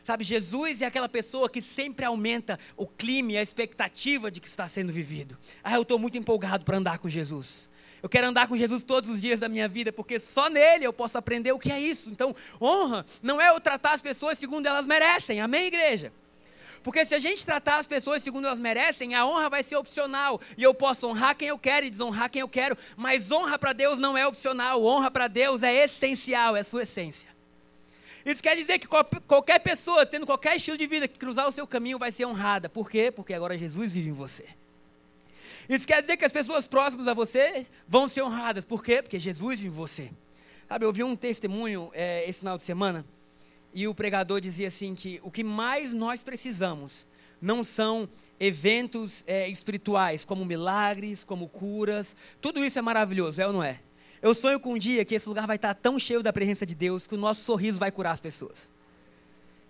[0.03, 4.49] Sabe, Jesus é aquela pessoa que sempre aumenta o clima e a expectativa de que
[4.49, 5.39] está sendo vivido.
[5.63, 7.71] Ah, eu estou muito empolgado para andar com Jesus.
[8.03, 10.93] Eu quero andar com Jesus todos os dias da minha vida, porque só nele eu
[10.93, 12.11] posso aprender o que é isso.
[12.11, 15.41] Então, honra não é eu tratar as pessoas segundo elas merecem.
[15.41, 16.13] Amém, igreja?
[16.83, 20.41] Porque se a gente tratar as pessoas segundo elas merecem, a honra vai ser opcional.
[20.59, 22.77] E eu posso honrar quem eu quero e desonrar quem eu quero.
[22.97, 24.85] Mas honra para Deus não é opcional.
[24.85, 27.31] Honra para Deus é essencial, é sua essência.
[28.27, 31.69] Isso quer dizer que qualquer pessoa, tendo qualquer estilo de vida que cruzar o seu
[31.69, 32.69] caminho, vai ser honrada.
[32.69, 33.13] Por quê?
[33.13, 34.45] Porque agora Jesus vive em você.
[35.69, 38.65] Isso quer dizer que as pessoas próximas a você vão ser honradas.
[38.65, 39.03] Por quê?
[39.03, 40.11] Porque Jesus em você.
[40.69, 43.05] Sabe, eu ouvi um testemunho é, esse final de semana
[43.75, 47.07] e o pregador dizia assim que o que mais nós precisamos
[47.41, 52.17] não são eventos é, espirituais, como milagres, como curas.
[52.41, 53.81] Tudo isso é maravilhoso, é ou não é?
[54.23, 56.75] Eu sonho com um dia que esse lugar vai estar tão cheio da presença de
[56.75, 58.72] Deus que o nosso sorriso vai curar as pessoas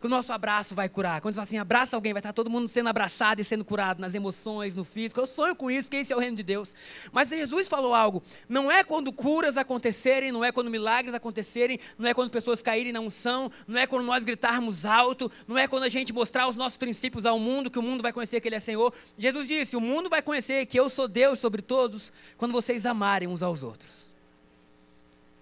[0.02, 1.20] que o nosso abraço vai curar.
[1.20, 4.00] Quando você fala assim, abraça alguém, vai estar todo mundo sendo abraçado e sendo curado
[4.00, 5.20] nas emoções, no físico.
[5.20, 6.74] Eu sonho com isso, porque esse é o reino de Deus.
[7.12, 12.08] Mas Jesus falou algo: não é quando curas acontecerem, não é quando milagres acontecerem, não
[12.08, 15.84] é quando pessoas caírem na unção, não é quando nós gritarmos alto, não é quando
[15.84, 18.56] a gente mostrar os nossos princípios ao mundo, que o mundo vai conhecer que Ele
[18.56, 18.92] é Senhor.
[19.16, 23.28] Jesus disse: o mundo vai conhecer que eu sou Deus sobre todos, quando vocês amarem
[23.28, 24.10] uns aos outros.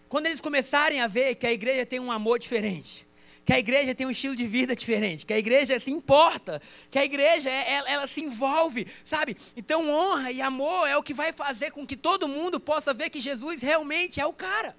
[0.06, 3.08] Quando eles começarem a ver que a igreja tem um amor diferente
[3.44, 6.98] que a igreja tem um estilo de vida diferente, que a igreja se importa, que
[6.98, 9.36] a igreja ela, ela, se envolve, sabe?
[9.56, 13.10] Então honra e amor é o que vai fazer com que todo mundo possa ver
[13.10, 14.76] que Jesus realmente é o cara.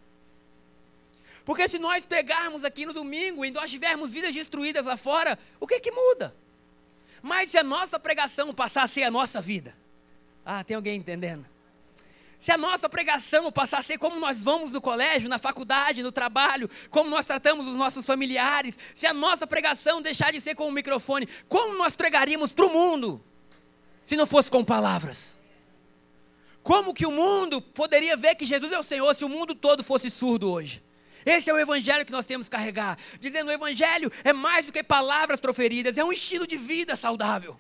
[1.44, 5.68] Porque se nós pegarmos aqui no domingo e nós tivermos vidas destruídas lá fora, o
[5.68, 6.36] que que muda?
[7.22, 9.76] Mas se a nossa pregação passar a ser a nossa vida,
[10.46, 11.51] ah, tem alguém entendendo?
[12.42, 16.12] Se a nossa pregação passar a ser como nós vamos no colégio, na faculdade, no
[16.12, 20.68] trabalho, como nós tratamos os nossos familiares, se a nossa pregação deixar de ser com
[20.68, 23.24] o microfone, como nós pregaríamos para o mundo,
[24.04, 25.38] se não fosse com palavras?
[26.64, 29.84] Como que o mundo poderia ver que Jesus é o Senhor se o mundo todo
[29.84, 30.84] fosse surdo hoje?
[31.24, 32.98] Esse é o evangelho que nós temos que carregar.
[33.20, 37.56] Dizendo o evangelho é mais do que palavras proferidas, é um estilo de vida saudável.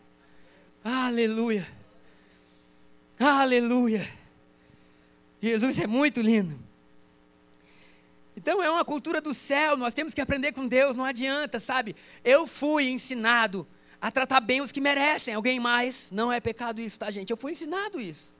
[0.83, 1.67] Aleluia.
[3.19, 4.20] Aleluia.
[5.41, 6.57] Jesus é muito lindo.
[8.35, 11.95] Então é uma cultura do céu, nós temos que aprender com Deus, não adianta, sabe?
[12.23, 13.67] Eu fui ensinado
[13.99, 16.09] a tratar bem os que merecem, alguém mais.
[16.11, 17.29] Não é pecado isso, tá, gente?
[17.29, 18.33] Eu fui ensinado isso.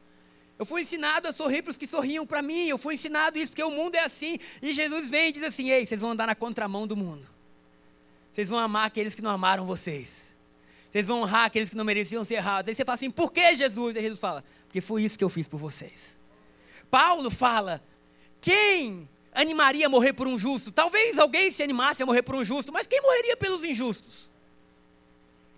[0.58, 2.68] Eu fui ensinado a sorrir para os que sorriam para mim.
[2.68, 4.38] Eu fui ensinado isso, porque o mundo é assim.
[4.62, 7.28] E Jesus vem e diz assim: Ei, vocês vão andar na contramão do mundo.
[8.32, 10.36] Vocês vão amar aqueles que não amaram vocês.
[10.90, 12.70] Vocês vão honrar aqueles que não mereciam ser errados.
[12.70, 13.96] Aí você fala assim: Por que Jesus?
[13.96, 16.20] E Jesus fala: Porque foi isso que eu fiz por vocês.
[16.91, 17.82] Paulo fala:
[18.41, 20.71] quem animaria a morrer por um justo?
[20.71, 24.30] Talvez alguém se animasse a morrer por um justo, mas quem morreria pelos injustos?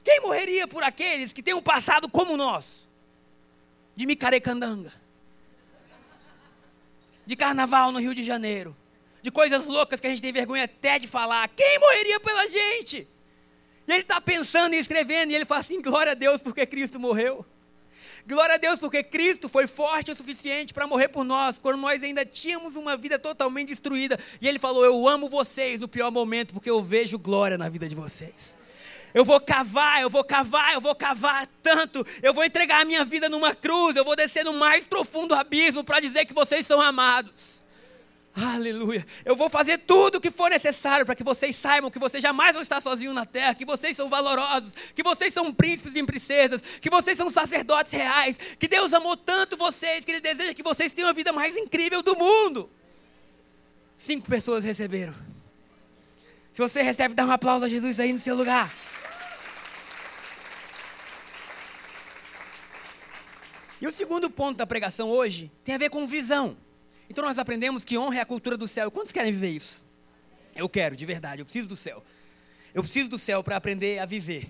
[0.04, 2.88] Quem morreria por aqueles que têm um passado como nosso?
[3.96, 4.92] De micarecandanga,
[7.26, 8.76] de carnaval no Rio de Janeiro,
[9.22, 11.48] de coisas loucas que a gente tem vergonha até de falar.
[11.50, 13.08] Quem morreria pela gente?
[13.88, 17.00] E ele está pensando e escrevendo, e ele fala assim: glória a Deus porque Cristo
[17.00, 17.46] morreu.
[18.26, 22.02] Glória a Deus, porque Cristo foi forte o suficiente para morrer por nós, quando nós
[22.02, 24.18] ainda tínhamos uma vida totalmente destruída.
[24.40, 27.88] E Ele falou: Eu amo vocês no pior momento, porque eu vejo glória na vida
[27.88, 28.56] de vocês.
[29.14, 32.06] Eu vou cavar, eu vou cavar, eu vou cavar tanto.
[32.22, 35.84] Eu vou entregar a minha vida numa cruz, eu vou descer no mais profundo abismo
[35.84, 37.63] para dizer que vocês são amados.
[38.36, 39.06] Aleluia.
[39.24, 42.54] Eu vou fazer tudo o que for necessário para que vocês saibam que vocês jamais
[42.54, 46.62] vão estar sozinhos na terra, que vocês são valorosos, que vocês são príncipes e princesas,
[46.82, 50.94] que vocês são sacerdotes reais, que Deus amou tanto vocês que Ele deseja que vocês
[50.94, 52.70] tenham a vida mais incrível do mundo.
[53.96, 55.14] Cinco pessoas receberam.
[56.52, 58.74] Se você recebe, dá um aplauso a Jesus aí no seu lugar.
[63.80, 66.58] E o segundo ponto da pregação hoje tem a ver com visão.
[67.10, 68.90] Então nós aprendemos que honra é a cultura do céu.
[68.90, 69.84] Quantos querem viver isso?
[70.56, 72.04] Eu quero, de verdade, eu preciso do céu.
[72.74, 74.50] Eu preciso do céu para aprender a viver.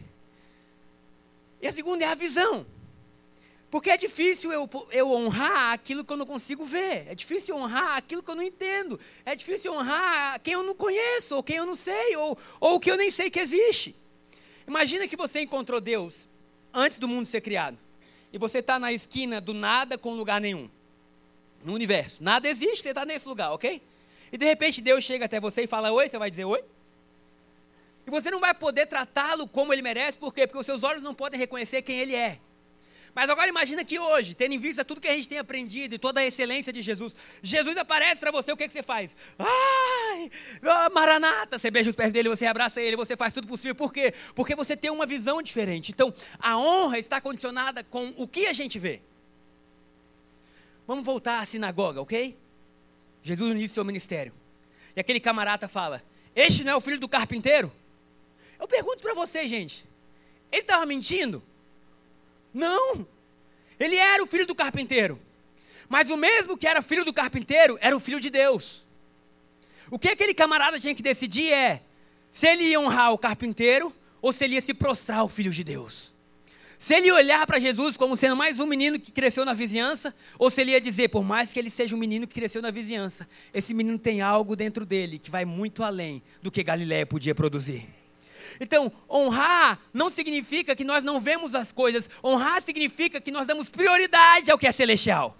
[1.61, 2.65] E a segunda é a visão.
[3.71, 7.07] Porque é difícil eu, eu honrar aquilo que eu não consigo ver.
[7.07, 8.99] É difícil honrar aquilo que eu não entendo.
[9.25, 12.91] É difícil honrar quem eu não conheço, ou quem eu não sei, ou, ou que
[12.91, 13.95] eu nem sei que existe.
[14.67, 16.29] Imagina que você encontrou Deus
[16.73, 17.79] antes do mundo ser criado.
[18.31, 20.69] E você está na esquina do nada com lugar nenhum
[21.63, 22.23] no universo.
[22.23, 23.81] Nada existe, você está nesse lugar, ok?
[24.31, 26.63] E de repente Deus chega até você e fala oi, você vai dizer oi?
[28.05, 30.45] E você não vai poder tratá-lo como ele merece, por quê?
[30.45, 32.39] Porque os seus olhos não podem reconhecer quem ele é.
[33.15, 35.99] Mas agora imagina que hoje, tendo em vista tudo que a gente tem aprendido e
[35.99, 39.15] toda a excelência de Jesus, Jesus aparece para você, o que, que você faz?
[39.37, 40.31] Ai,
[40.91, 41.59] Maranata!
[41.59, 43.75] Você beija os pés dele, você abraça ele, você faz tudo possível.
[43.75, 44.13] Por quê?
[44.33, 45.91] Porque você tem uma visão diferente.
[45.91, 48.99] Então, a honra está condicionada com o que a gente vê.
[50.85, 52.37] Vamos voltar à sinagoga, ok?
[53.21, 54.33] Jesus inicia seu ministério.
[54.95, 56.03] E aquele camarada fala:
[56.35, 57.71] Este não é o filho do carpinteiro?
[58.59, 59.87] Eu pergunto para você, gente:
[60.51, 61.41] ele estava mentindo?
[62.53, 63.07] Não!
[63.79, 65.19] Ele era o filho do carpinteiro.
[65.89, 68.85] Mas o mesmo que era filho do carpinteiro era o filho de Deus.
[69.89, 71.81] O que aquele camarada tinha que decidir é
[72.29, 75.63] se ele ia honrar o carpinteiro ou se ele ia se prostrar ao filho de
[75.63, 76.13] Deus.
[76.83, 80.51] Se ele olhar para Jesus como sendo mais um menino que cresceu na vizinhança, ou
[80.51, 83.25] se ele ia dizer, por mais que ele seja um menino que cresceu na vizinhança,
[83.53, 87.87] esse menino tem algo dentro dele que vai muito além do que Galiléia podia produzir.
[88.59, 93.69] Então, honrar não significa que nós não vemos as coisas, honrar significa que nós damos
[93.69, 95.37] prioridade ao que é celestial.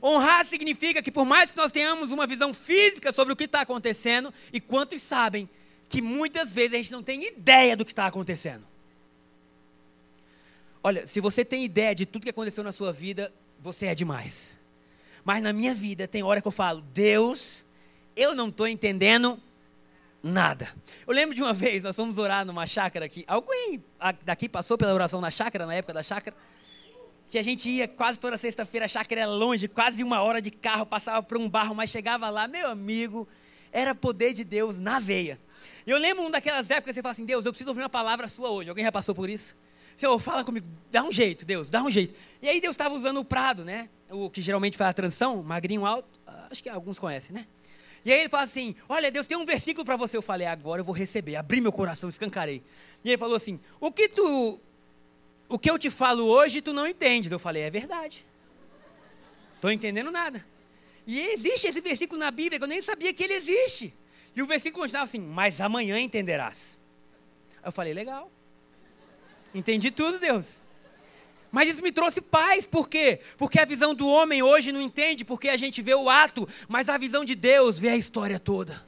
[0.00, 3.62] Honrar significa que, por mais que nós tenhamos uma visão física sobre o que está
[3.62, 5.50] acontecendo, e quantos sabem
[5.88, 8.70] que muitas vezes a gente não tem ideia do que está acontecendo.
[10.84, 14.58] Olha, se você tem ideia de tudo que aconteceu na sua vida, você é demais.
[15.24, 17.64] Mas na minha vida tem hora que eu falo, Deus,
[18.16, 19.40] eu não estou entendendo
[20.20, 20.68] nada.
[21.06, 23.24] Eu lembro de uma vez, nós fomos orar numa chácara aqui.
[23.28, 23.82] Alguém
[24.24, 26.36] daqui passou pela oração na chácara, na época da chácara?
[27.28, 30.50] Que a gente ia quase toda sexta-feira, a chácara era longe, quase uma hora de
[30.50, 33.26] carro, passava por um barro, mas chegava lá, meu amigo,
[33.70, 35.38] era poder de Deus na veia.
[35.86, 37.88] E eu lembro uma daquelas épocas que você fala assim, Deus, eu preciso ouvir uma
[37.88, 38.68] palavra sua hoje.
[38.68, 39.56] Alguém já passou por isso?
[40.02, 42.12] Senhor, fala comigo, dá um jeito, Deus, dá um jeito.
[42.42, 43.88] E aí Deus estava usando o prado, né?
[44.10, 46.08] O que geralmente faz a transição, magrinho alto,
[46.50, 47.46] acho que alguns conhecem, né?
[48.04, 50.16] E aí ele fala assim: Olha, Deus tem um versículo para você.
[50.16, 51.36] Eu falei: Agora eu vou receber.
[51.36, 52.64] Abri meu coração, escancarei.
[53.04, 54.58] E ele falou assim: O que tu,
[55.48, 57.30] o que eu te falo hoje, tu não entendes.
[57.30, 58.26] Eu falei: É verdade.
[59.54, 60.44] Estou entendendo nada.
[61.06, 63.94] E existe esse versículo na Bíblia que eu nem sabia que ele existe.
[64.34, 66.76] E o versículo continuava assim: Mas amanhã entenderás.
[67.64, 68.28] Eu falei: Legal.
[69.54, 70.60] Entendi tudo, Deus.
[71.50, 73.20] Mas isso me trouxe paz, por quê?
[73.36, 76.88] Porque a visão do homem hoje não entende, porque a gente vê o ato, mas
[76.88, 78.82] a visão de Deus vê a história toda.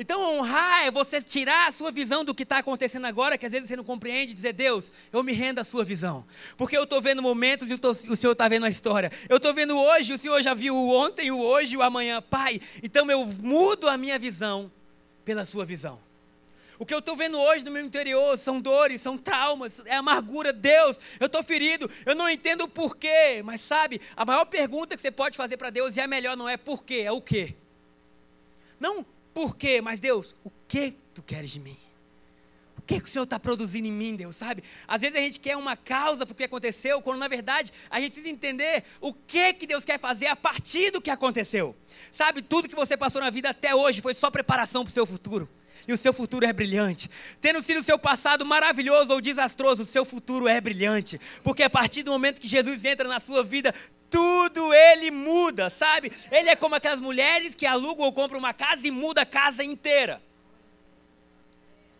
[0.00, 3.50] Então, honrar é você tirar a sua visão do que está acontecendo agora, que às
[3.50, 6.24] vezes você não compreende, e dizer, Deus, eu me rendo à sua visão.
[6.56, 9.10] Porque eu estou vendo momentos e tô, o Senhor está vendo a história.
[9.28, 12.22] Eu estou vendo hoje, o Senhor já viu o ontem, o hoje, o amanhã.
[12.22, 14.70] Pai, então eu mudo a minha visão
[15.24, 15.98] pela sua visão.
[16.78, 20.52] O que eu estou vendo hoje no meu interior são dores, são traumas, é amargura.
[20.52, 23.42] Deus, eu estou ferido, eu não entendo o porquê.
[23.44, 26.48] Mas sabe, a maior pergunta que você pode fazer para Deus, e a melhor não
[26.48, 27.56] é porquê, é o quê.
[28.78, 31.76] Não por quê, mas Deus, o que tu queres de mim?
[32.78, 34.62] O que, que o Senhor está produzindo em mim, Deus, sabe?
[34.86, 38.00] Às vezes a gente quer uma causa para o que aconteceu, quando na verdade a
[38.00, 41.74] gente precisa entender o que, que Deus quer fazer a partir do que aconteceu.
[42.12, 45.04] Sabe, tudo que você passou na vida até hoje foi só preparação para o seu
[45.04, 45.48] futuro
[45.88, 47.10] e o seu futuro é brilhante.
[47.40, 51.18] Tendo sido o seu passado maravilhoso ou desastroso, o seu futuro é brilhante.
[51.42, 53.74] Porque a partir do momento que Jesus entra na sua vida,
[54.10, 56.12] tudo ele muda, sabe?
[56.30, 59.64] Ele é como aquelas mulheres que alugam ou compram uma casa e muda a casa
[59.64, 60.20] inteira.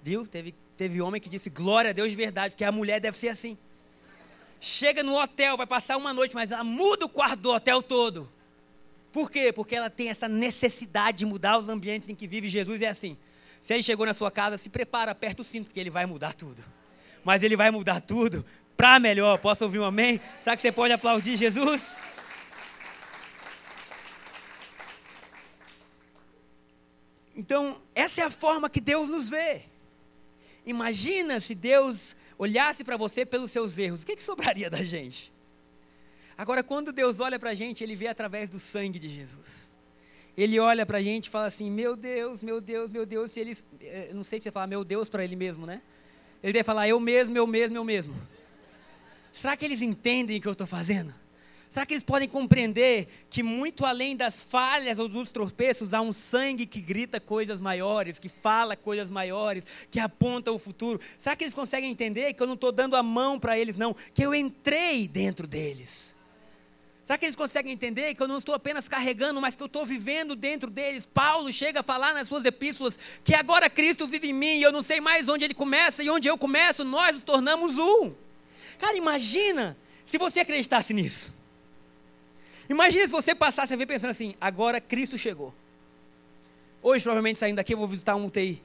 [0.03, 0.27] Viu?
[0.27, 3.31] Teve, teve homem que disse glória a Deus de verdade, porque a mulher deve ser
[3.31, 3.57] assim.
[4.61, 8.31] Chega no hotel, vai passar uma noite, mas ela muda o quarto do hotel todo.
[9.13, 9.51] Por quê?
[9.51, 12.83] Porque ela tem essa necessidade de mudar os ambientes em que vive Jesus.
[12.83, 13.17] É assim:
[13.61, 16.35] se ele chegou na sua casa, se prepara, aperta o cinto, porque ele vai mudar
[16.35, 16.63] tudo.
[17.25, 18.45] Mas ele vai mudar tudo
[18.77, 19.39] para melhor.
[19.39, 20.21] Posso ouvir um amém?
[20.43, 21.97] Será que você pode aplaudir Jesus?
[27.37, 29.63] Então, essa é a forma que Deus nos vê.
[30.65, 35.33] Imagina se Deus olhasse para você pelos seus erros, o que, que sobraria da gente?
[36.37, 39.68] Agora, quando Deus olha para a gente, Ele vê através do sangue de Jesus
[40.43, 43.33] ele olha para a gente e fala assim: Meu Deus, meu Deus, meu Deus.
[43.33, 45.83] Se ele, eh, não sei se você fala meu Deus para ele mesmo, né?
[46.41, 48.15] Ele deve falar eu mesmo, eu mesmo, eu mesmo.
[49.33, 51.13] Será que eles entendem o que eu estou fazendo?
[51.69, 56.13] Será que eles podem compreender que, muito além das falhas ou dos tropeços, há um
[56.13, 61.01] sangue que grita coisas maiores, que fala coisas maiores, que aponta o futuro?
[61.19, 63.95] Será que eles conseguem entender que eu não estou dando a mão para eles, não?
[64.15, 66.08] Que eu entrei dentro deles?
[67.09, 69.87] Será que eles conseguem entender que eu não estou apenas carregando, mas que eu estou
[69.87, 71.07] vivendo dentro deles?
[71.07, 74.71] Paulo chega a falar nas suas epístolas que agora Cristo vive em mim e eu
[74.71, 78.13] não sei mais onde ele começa e onde eu começo, nós nos tornamos um.
[78.77, 81.35] Cara, imagina se você acreditasse nisso.
[82.69, 85.55] Imagina se você passasse a ver pensando assim: agora Cristo chegou.
[86.83, 88.63] Hoje, provavelmente saindo daqui, eu vou visitar um UTI.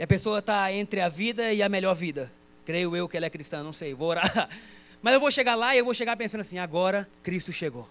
[0.00, 2.32] E a pessoa está entre a vida e a melhor vida.
[2.66, 3.94] Creio eu que ela é cristã, não sei.
[3.94, 4.48] Vou orar.
[5.04, 7.86] Mas eu vou chegar lá e eu vou chegar pensando assim: agora Cristo chegou.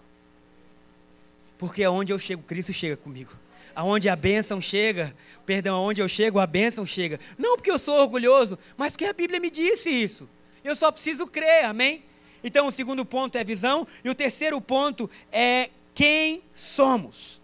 [1.56, 3.30] Porque aonde eu chego, Cristo chega comigo.
[3.72, 5.14] Aonde a bênção chega,
[5.46, 7.20] perdão, aonde eu chego, a bênção chega.
[7.38, 10.28] Não porque eu sou orgulhoso, mas porque a Bíblia me disse isso.
[10.64, 12.02] Eu só preciso crer, amém?
[12.42, 17.40] Então o segundo ponto é visão, e o terceiro ponto é quem somos.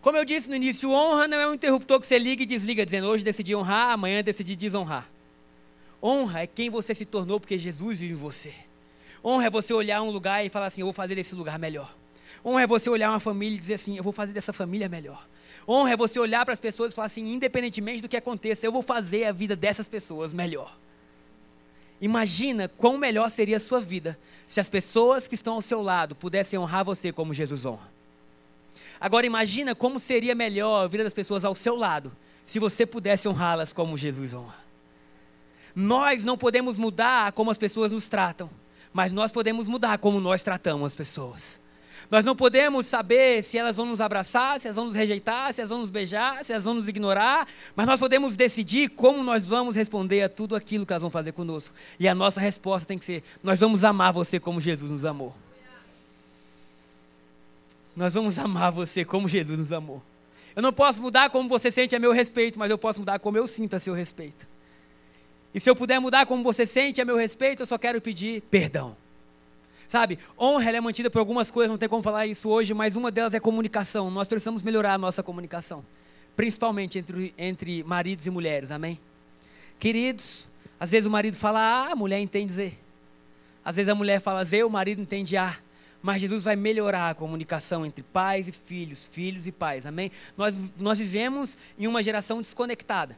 [0.00, 2.84] Como eu disse no início, honra não é um interruptor que você liga e desliga,
[2.84, 5.08] dizendo hoje decidi honrar, amanhã decidi desonrar.
[6.04, 8.52] Honra é quem você se tornou porque Jesus vive em você.
[9.24, 11.96] Honra é você olhar um lugar e falar assim: eu vou fazer desse lugar melhor.
[12.44, 15.26] Honra é você olhar uma família e dizer assim: eu vou fazer dessa família melhor.
[15.66, 18.72] Honra é você olhar para as pessoas e falar assim: independentemente do que aconteça, eu
[18.72, 20.76] vou fazer a vida dessas pessoas melhor.
[22.02, 26.14] Imagina quão melhor seria a sua vida se as pessoas que estão ao seu lado
[26.14, 27.90] pudessem honrar você como Jesus honra.
[29.00, 32.14] Agora imagina como seria melhor a vida das pessoas ao seu lado
[32.44, 34.63] se você pudesse honrá-las como Jesus honra.
[35.74, 38.48] Nós não podemos mudar como as pessoas nos tratam,
[38.92, 41.60] mas nós podemos mudar como nós tratamos as pessoas.
[42.10, 45.60] Nós não podemos saber se elas vão nos abraçar, se elas vão nos rejeitar, se
[45.60, 49.48] elas vão nos beijar, se elas vão nos ignorar, mas nós podemos decidir como nós
[49.48, 51.74] vamos responder a tudo aquilo que elas vão fazer conosco.
[51.98, 55.34] E a nossa resposta tem que ser: nós vamos amar você como Jesus nos amou.
[57.96, 60.02] Nós vamos amar você como Jesus nos amou.
[60.54, 63.38] Eu não posso mudar como você sente a meu respeito, mas eu posso mudar como
[63.38, 64.53] eu sinto a seu respeito.
[65.54, 68.42] E se eu puder mudar como você sente a meu respeito, eu só quero pedir
[68.50, 68.96] perdão.
[69.86, 73.10] Sabe, honra é mantida por algumas coisas, não tem como falar isso hoje, mas uma
[73.10, 74.10] delas é comunicação.
[74.10, 75.84] Nós precisamos melhorar a nossa comunicação,
[76.34, 78.98] principalmente entre, entre maridos e mulheres, amém?
[79.78, 80.46] Queridos,
[80.80, 82.72] às vezes o marido fala A, a mulher entende Z.
[83.64, 85.56] Às vezes a mulher fala Z, o marido entende A.
[86.02, 90.10] Mas Jesus vai melhorar a comunicação entre pais e filhos, filhos e pais, amém?
[90.36, 93.16] Nós, nós vivemos em uma geração desconectada.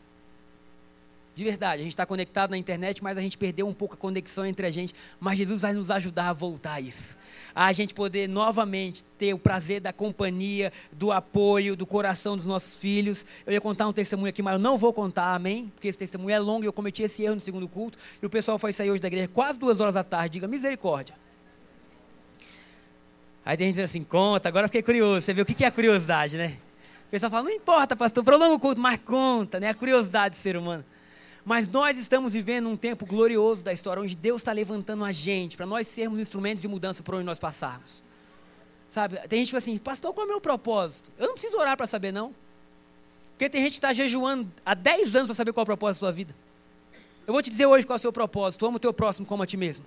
[1.37, 3.97] De verdade, a gente está conectado na internet, mas a gente perdeu um pouco a
[3.99, 4.95] conexão entre a gente.
[5.21, 7.15] Mas Jesus vai nos ajudar a voltar a isso.
[7.55, 12.79] A gente poder novamente ter o prazer da companhia, do apoio, do coração dos nossos
[12.79, 13.27] filhos.
[13.47, 15.71] Eu ia contar um testemunho aqui, mas eu não vou contar, amém?
[15.75, 17.99] Porque esse testemunho é longo e eu cometi esse erro no segundo culto.
[18.23, 20.33] E o pessoal foi sair hoje da igreja quase duas horas da tarde.
[20.33, 21.15] Diga misericórdia.
[23.45, 25.21] Aí tem gente dizendo assim, conta, agora fiquei curioso.
[25.21, 26.57] Você vê o que é a curiosidade, né?
[27.09, 29.69] O pessoal fala, não importa, pastor, prolonga o culto, mas conta, né?
[29.69, 30.83] A curiosidade do ser humano.
[31.47, 35.57] Mas nós estamos vivendo um tempo glorioso da história, onde Deus está levantando a gente,
[35.57, 38.03] para nós sermos instrumentos de mudança por onde nós passarmos.
[38.91, 41.09] Sabe, tem gente que fala assim, pastor, qual é o meu propósito?
[41.17, 42.35] Eu não preciso orar para saber, não.
[43.31, 46.01] Porque tem gente que está jejuando há 10 anos para saber qual é o propósito
[46.01, 46.35] da sua vida.
[47.25, 48.67] Eu vou te dizer hoje qual é o seu propósito.
[48.67, 49.85] Ama o teu próximo como a ti mesmo.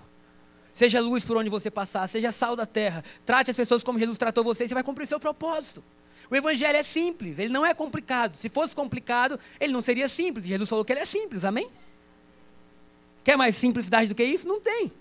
[0.72, 3.03] Seja luz por onde você passar, seja sal da terra.
[3.26, 5.84] Trate as pessoas como Jesus tratou você e você vai cumprir o seu propósito.
[6.30, 8.36] O evangelho é simples, ele não é complicado.
[8.36, 10.45] Se fosse complicado, ele não seria simples.
[10.45, 11.69] Jesus falou que ele é simples, amém?
[13.23, 14.47] Quer mais simplicidade do que isso?
[14.47, 14.91] Não tem.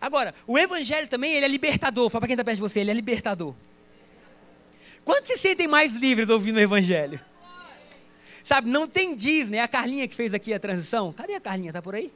[0.00, 2.08] Agora, o evangelho também, ele é libertador.
[2.08, 3.54] Fala para quem está perto de você, ele é libertador.
[5.04, 7.18] Quantos se sentem mais livres ouvindo o evangelho?
[8.44, 9.58] Sabe, não tem Disney.
[9.58, 11.12] É a Carlinha que fez aqui a transição.
[11.12, 11.70] Cadê a Carlinha?
[11.70, 12.12] Está por aí?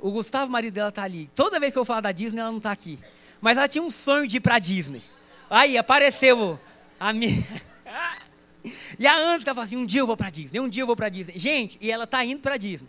[0.00, 1.30] O Gustavo, marido dela, está ali.
[1.34, 2.98] Toda vez que eu falo da Disney, ela não está aqui.
[3.40, 5.02] Mas ela tinha um sonho de ir para Disney.
[5.50, 6.58] Aí apareceu
[6.98, 7.44] a minha...
[8.98, 10.96] e a Ana estava assim, um dia eu vou para Disney, um dia eu vou
[10.96, 11.38] para Disney.
[11.38, 12.88] Gente, e ela está indo para Disney.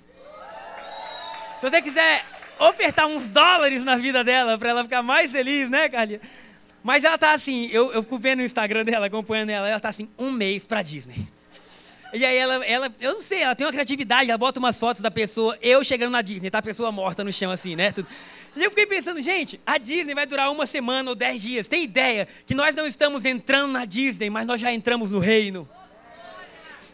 [1.59, 2.25] Se você quiser
[2.59, 6.21] ofertar uns dólares na vida dela, para ela ficar mais feliz, né, Carlinha?
[6.83, 9.89] Mas ela tá assim, eu, eu fico vendo no Instagram dela, acompanhando ela, ela tá
[9.89, 11.27] assim, um mês para Disney.
[12.11, 15.01] E aí ela, ela, eu não sei, ela tem uma criatividade, ela bota umas fotos
[15.01, 17.91] da pessoa, eu chegando na Disney, tá a pessoa morta no chão assim, né?
[17.91, 18.07] Tudo.
[18.55, 21.67] E eu fiquei pensando, gente, a Disney vai durar uma semana ou dez dias.
[21.67, 25.69] Tem ideia que nós não estamos entrando na Disney, mas nós já entramos no reino.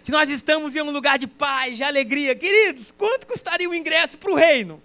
[0.04, 2.36] Que nós estamos em um lugar de paz, de alegria.
[2.36, 4.82] Queridos, quanto custaria o ingresso para o reino?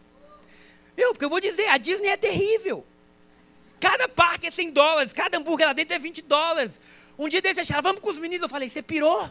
[0.97, 2.87] Eu, porque eu vou dizer, a Disney é terrível.
[3.81, 6.81] Cada parque é 100 dólares, cada hambúrguer lá dentro é 20 dólares.
[7.19, 8.43] Um dia desse, achava, vamos com os meninos.
[8.43, 9.31] Eu falei, você pirou?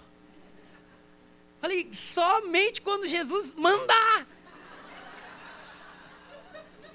[1.62, 4.28] Falei, somente quando Jesus mandar.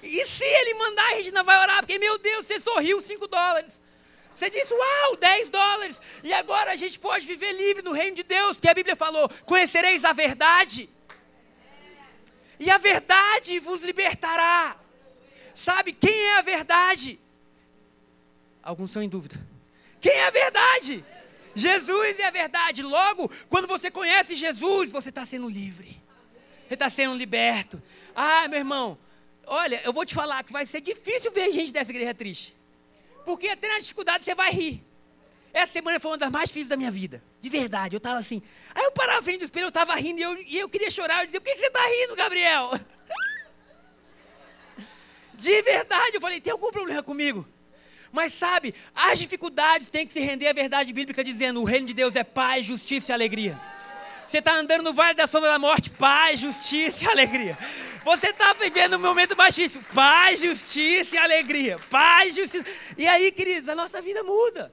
[0.05, 3.81] E se ele mandar, a Regina vai orar, porque, meu Deus, você sorriu 5 dólares.
[4.35, 6.01] Você disse, uau, 10 dólares.
[6.23, 9.29] E agora a gente pode viver livre no reino de Deus, porque a Bíblia falou:
[9.45, 10.89] conhecereis a verdade.
[12.59, 14.77] E a verdade vos libertará.
[15.53, 17.19] Sabe quem é a verdade?
[18.61, 19.39] Alguns estão em dúvida.
[20.01, 21.03] Quem é a verdade?
[21.55, 22.83] Jesus é a verdade.
[22.83, 26.01] Logo, quando você conhece Jesus, você está sendo livre.
[26.67, 27.81] Você está sendo liberto.
[28.13, 28.97] Ah, meu irmão,
[29.47, 32.55] olha, eu vou te falar que vai ser difícil ver gente dessa igreja triste.
[33.23, 34.85] Porque até na dificuldade você vai rir.
[35.53, 37.23] Essa semana foi uma das mais difíceis da minha vida.
[37.39, 38.41] De verdade, eu estava assim.
[38.73, 41.21] Aí eu parava frente do espelho, eu estava rindo e eu, e eu queria chorar.
[41.21, 42.71] Eu dizia, por que você está rindo, Gabriel?
[45.33, 47.47] De verdade, eu falei, tem algum problema comigo?
[48.11, 51.93] Mas sabe, as dificuldades têm que se render à verdade bíblica, dizendo: o reino de
[51.93, 53.59] Deus é paz, justiça e alegria.
[54.25, 57.57] Você está andando no vale da sombra da morte, paz, justiça e alegria.
[58.05, 61.79] Você está vivendo um momento difícil, paz, justiça e alegria.
[61.89, 62.63] Paz, justiça.
[62.95, 64.71] E aí, queridos, a nossa vida muda.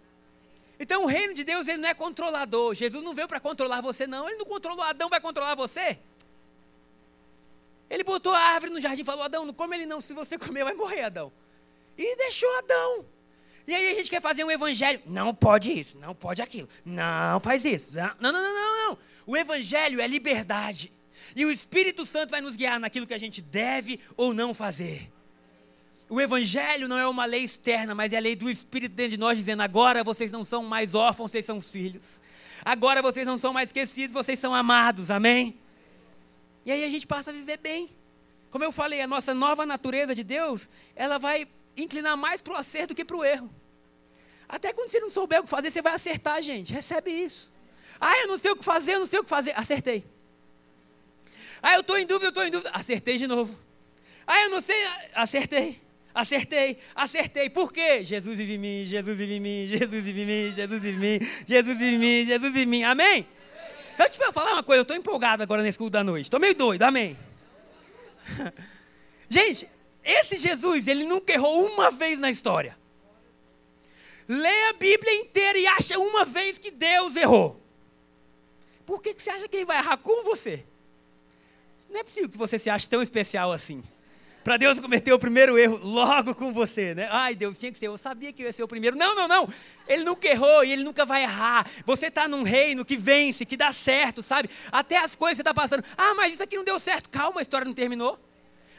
[0.79, 2.75] Então, o reino de Deus ele não é controlador.
[2.75, 4.29] Jesus não veio para controlar você, não.
[4.29, 5.99] Ele não controlou Adão, vai controlar você.
[7.89, 9.99] Ele botou a árvore no jardim e falou: Adão, não come ele não.
[9.99, 11.33] Se você comer, vai morrer, Adão.
[11.97, 13.07] E deixou Adão.
[13.67, 15.01] E aí a gente quer fazer um evangelho.
[15.07, 16.69] Não pode isso, não pode aquilo.
[16.85, 17.97] Não faz isso.
[17.97, 18.99] Não, não, não, não, não.
[19.27, 20.93] O evangelho é liberdade.
[21.35, 25.11] E o Espírito Santo vai nos guiar naquilo que a gente deve ou não fazer.
[26.09, 29.19] O Evangelho não é uma lei externa, mas é a lei do Espírito dentro de
[29.19, 32.21] nós, dizendo: agora vocês não são mais órfãos, vocês são filhos.
[32.65, 35.11] Agora vocês não são mais esquecidos, vocês são amados.
[35.11, 35.59] Amém?
[36.65, 37.91] E aí a gente passa a viver bem.
[38.51, 42.57] Como eu falei, a nossa nova natureza de Deus, ela vai inclinar mais para o
[42.57, 43.51] acerto do que para o erro.
[44.47, 46.75] Até quando você não souber o que fazer, você vai acertar, gente.
[46.75, 47.51] Recebe isso.
[47.99, 49.59] Ah, eu não sei o que fazer, eu não sei o que fazer.
[49.59, 50.05] Acertei.
[51.63, 52.71] Ah, eu estou em dúvida, eu estou em dúvida.
[52.75, 53.57] Acertei de novo.
[54.27, 54.77] Ah, eu não sei.
[55.15, 55.81] Acertei.
[56.15, 57.49] Acertei, acertei.
[57.49, 58.05] Por quê?
[58.05, 61.19] Jesus vive em mim, Jesus vive em mim, Jesus vive em mim, Jesus vive em
[61.19, 62.85] mim, Jesus vive em mim, Jesus vive em mim.
[62.85, 63.27] Amém?
[63.99, 66.25] Eu te vou falar uma coisa, eu estou empolgado agora nesse culto da noite.
[66.25, 67.17] Estou meio doido, amém?
[69.29, 69.67] Gente,
[70.05, 72.77] esse Jesus, ele nunca errou uma vez na história.
[74.29, 77.59] Lê a Bíblia inteira e acha uma vez que Deus errou.
[78.85, 80.65] Por que, que você acha que ele vai errar com você?
[81.93, 83.83] Não é possível que você se ache tão especial assim.
[84.43, 87.07] para Deus cometer o primeiro erro logo com você, né?
[87.11, 88.97] Ai, Deus, tinha que ser, eu sabia que eu ia ser o primeiro.
[88.97, 89.49] Não, não, não.
[89.87, 91.71] Ele nunca errou e ele nunca vai errar.
[91.85, 94.49] Você está num reino que vence, que dá certo, sabe?
[94.73, 95.85] Até as coisas você está passando.
[95.97, 97.11] Ah, mas isso aqui não deu certo.
[97.11, 98.19] Calma, a história não terminou.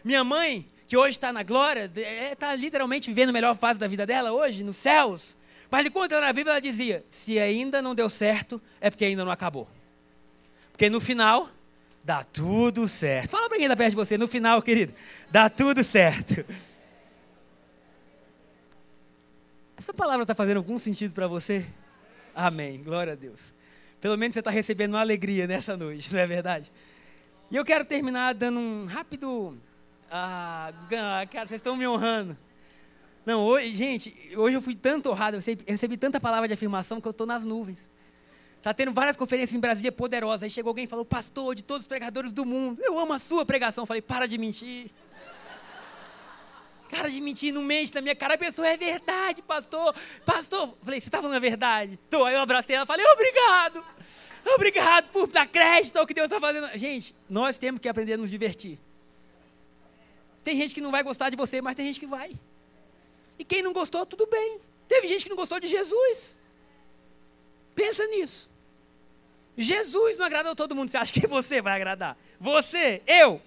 [0.04, 1.90] Minha mãe, que hoje está na glória,
[2.32, 5.38] está é, literalmente vivendo a melhor fase da vida dela hoje, nos céus.
[5.70, 9.24] Mas enquanto ela era viva, ela dizia: se ainda não deu certo, é porque ainda
[9.24, 9.68] não acabou.
[10.72, 11.50] Porque no final,
[12.04, 13.30] dá tudo certo.
[13.30, 14.94] Fala para quem está perto de você, no final, querido,
[15.32, 16.46] dá tudo certo.
[19.78, 21.66] Essa palavra está fazendo algum sentido para você?
[22.36, 22.82] Amém.
[22.84, 23.54] Glória a Deus.
[24.00, 26.72] Pelo menos você está recebendo uma alegria nessa noite, não é verdade?
[27.50, 29.58] E eu quero terminar dando um rápido.
[30.12, 30.72] Ah,
[31.32, 32.38] cara, vocês estão me honrando.
[33.26, 37.00] Não, hoje, gente, hoje eu fui tanto honrado, eu recebi, recebi tanta palavra de afirmação
[37.00, 37.90] que eu estou nas nuvens.
[38.64, 40.44] Está tendo várias conferências em Brasília poderosas.
[40.44, 43.20] Aí chegou alguém e falou, pastor, de todos os pregadores do mundo, eu amo a
[43.20, 43.82] sua pregação.
[43.82, 44.90] Eu falei, para de mentir.
[46.90, 48.36] Cara de mentir, não mente na minha cara.
[48.36, 49.94] A pessoa é verdade, pastor.
[50.26, 52.00] Pastor, falei, você está falando a verdade?
[52.10, 52.24] Tô.
[52.24, 53.84] Aí eu abracei ela e falei, obrigado.
[54.56, 56.70] Obrigado por dar crédito ao que Deus está fazendo.
[56.78, 58.80] Gente, nós temos que aprender a nos divertir.
[60.42, 62.34] Tem gente que não vai gostar de você, mas tem gente que vai.
[63.38, 64.62] E quem não gostou, tudo bem.
[64.88, 66.38] Teve gente que não gostou de Jesus.
[67.76, 68.53] Pensa nisso.
[69.58, 70.90] Jesus não agradou todo mundo.
[70.90, 72.18] Você acha que você vai agradar?
[72.40, 73.42] Você, eu,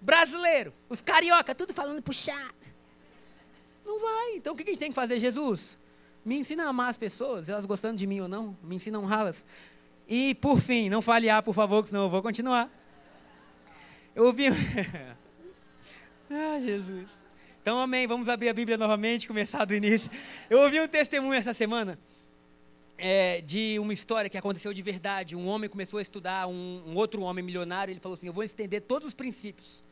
[0.00, 2.54] brasileiro, os carioca, tudo falando puxado.
[3.84, 4.36] Não vai.
[4.36, 5.78] Então o que a gente tem que fazer, Jesus?
[6.24, 8.56] Me ensina a amar as pessoas, elas gostando de mim ou não.
[8.62, 9.44] Me ensina a honrá-las.
[10.08, 12.70] E, por fim, não falhar, por favor, que senão eu vou continuar.
[14.14, 14.46] Eu ouvi.
[16.30, 17.10] ah, Jesus.
[17.60, 18.06] Então, amém.
[18.06, 20.10] Vamos abrir a Bíblia novamente, começar do início.
[20.50, 21.98] Eu ouvi um testemunho essa semana
[23.02, 25.34] é, de uma história que aconteceu de verdade.
[25.34, 28.44] Um homem começou a estudar, um, um outro homem milionário, ele falou assim: Eu vou
[28.44, 29.82] estender todos os princípios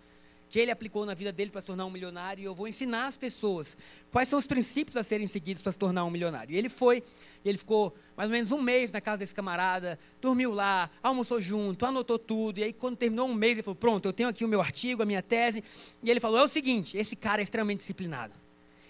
[0.48, 3.06] que ele aplicou na vida dele para se tornar um milionário e eu vou ensinar
[3.06, 3.76] as pessoas
[4.10, 6.52] quais são os princípios a serem seguidos para se tornar um milionário.
[6.52, 7.04] E ele foi,
[7.44, 11.40] e ele ficou mais ou menos um mês na casa desse camarada, dormiu lá, almoçou
[11.40, 14.44] junto, anotou tudo, e aí quando terminou um mês ele falou, pronto, eu tenho aqui
[14.44, 15.62] o meu artigo, a minha tese,
[16.02, 18.34] e ele falou, é o seguinte, esse cara é extremamente disciplinado.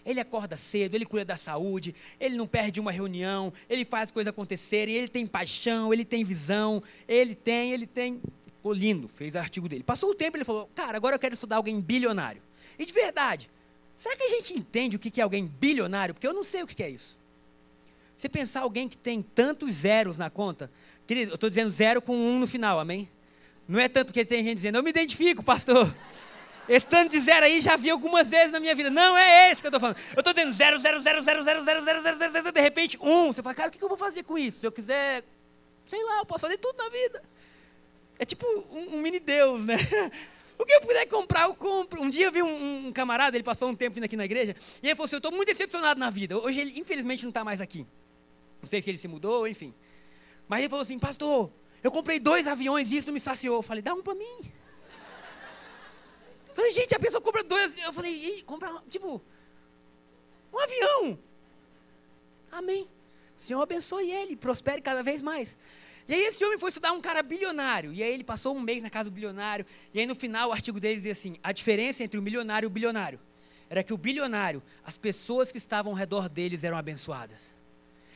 [0.04, 4.30] Ele acorda cedo, ele cuida da saúde, ele não perde uma reunião, ele faz coisas
[4.30, 8.20] acontecerem, ele tem paixão, ele tem visão, ele tem, ele tem.
[8.46, 9.82] Ficou lindo, fez artigo dele.
[9.82, 12.42] Passou o tempo ele falou: Cara, agora eu quero estudar alguém bilionário.
[12.78, 13.50] E de verdade,
[13.96, 16.14] será que a gente entende o que é alguém bilionário?
[16.14, 17.18] Porque eu não sei o que é isso.
[18.20, 20.70] Você pensar alguém que tem tantos zeros na conta,
[21.06, 23.08] querido, eu estou dizendo zero com um no final, amém?
[23.66, 25.94] Não é tanto que tem gente dizendo, eu me identifico, pastor.
[26.70, 28.90] Esse tanto de zero aí já vi algumas vezes na minha vida.
[28.90, 29.96] Não é esse que eu estou falando.
[30.14, 32.96] Eu estou dizendo zero, zero, zero, zero, zero, zero, zero, zero, zero, zero, de repente
[33.02, 33.32] um.
[33.32, 34.60] Você fala, cara, o que eu vou fazer com isso?
[34.60, 35.24] Se eu quiser,
[35.84, 37.24] sei lá, eu posso fazer tudo na vida.
[38.20, 39.74] É tipo um, um mini Deus, né?
[40.56, 42.02] O que eu puder comprar, eu compro.
[42.02, 44.54] Um dia eu vi um, um, camarada, ele passou um tempo vindo aqui na igreja,
[44.82, 46.36] e ele falou assim: Eu estou muito decepcionado na vida.
[46.36, 47.86] Hoje ele, infelizmente, não está mais aqui.
[48.60, 49.72] Não sei se ele se mudou, enfim.
[50.46, 51.50] Mas ele falou assim: Pastor,
[51.82, 53.56] eu comprei dois aviões e isso não me saciou.
[53.56, 54.52] Eu falei: Dá um para mim.
[56.54, 57.78] Falei, gente, a pessoa compra dois.
[57.78, 59.22] Eu falei, compra, tipo,
[60.52, 61.18] um avião.
[62.50, 62.88] Amém.
[63.36, 65.56] O Senhor abençoe ele, prospere cada vez mais.
[66.08, 67.92] E aí esse homem foi estudar um cara bilionário.
[67.92, 69.64] E aí ele passou um mês na casa do bilionário.
[69.94, 72.68] E aí no final o artigo dele dizia assim: a diferença entre o milionário e
[72.68, 73.20] o bilionário
[73.68, 77.54] era que o bilionário, as pessoas que estavam ao redor deles eram abençoadas.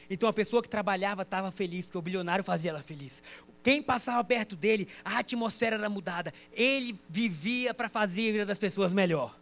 [0.08, 3.22] Então a pessoa que trabalhava estava feliz, porque o bilionário fazia ela feliz.
[3.62, 6.32] Quem passava perto dele, a atmosfera era mudada.
[6.52, 9.34] Ele vivia para fazer a vida das pessoas melhor.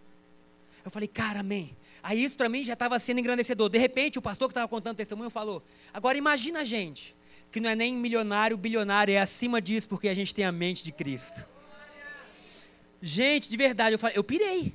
[0.84, 1.76] Eu falei, cara, amém.
[2.02, 3.68] Aí isso para mim já estava sendo engrandecedor.
[3.68, 7.14] De repente, o pastor que estava contando o testemunho falou: Agora imagina a gente,
[7.50, 10.82] que não é nem milionário, bilionário, é acima disso, porque a gente tem a mente
[10.82, 11.46] de Cristo.
[13.00, 14.72] Gente, de verdade, eu, falei, eu pirei.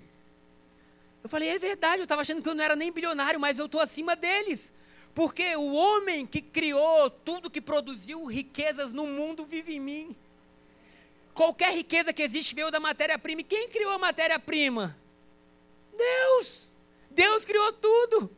[1.24, 3.66] Eu falei, é verdade, eu estava achando que eu não era nem bilionário, mas eu
[3.66, 4.72] estou acima deles.
[5.18, 10.16] Porque o homem que criou tudo que produziu riquezas no mundo vive em mim.
[11.34, 13.42] Qualquer riqueza que existe veio da matéria-prima.
[13.42, 14.96] E quem criou a matéria-prima?
[15.98, 16.72] Deus!
[17.10, 18.30] Deus criou tudo.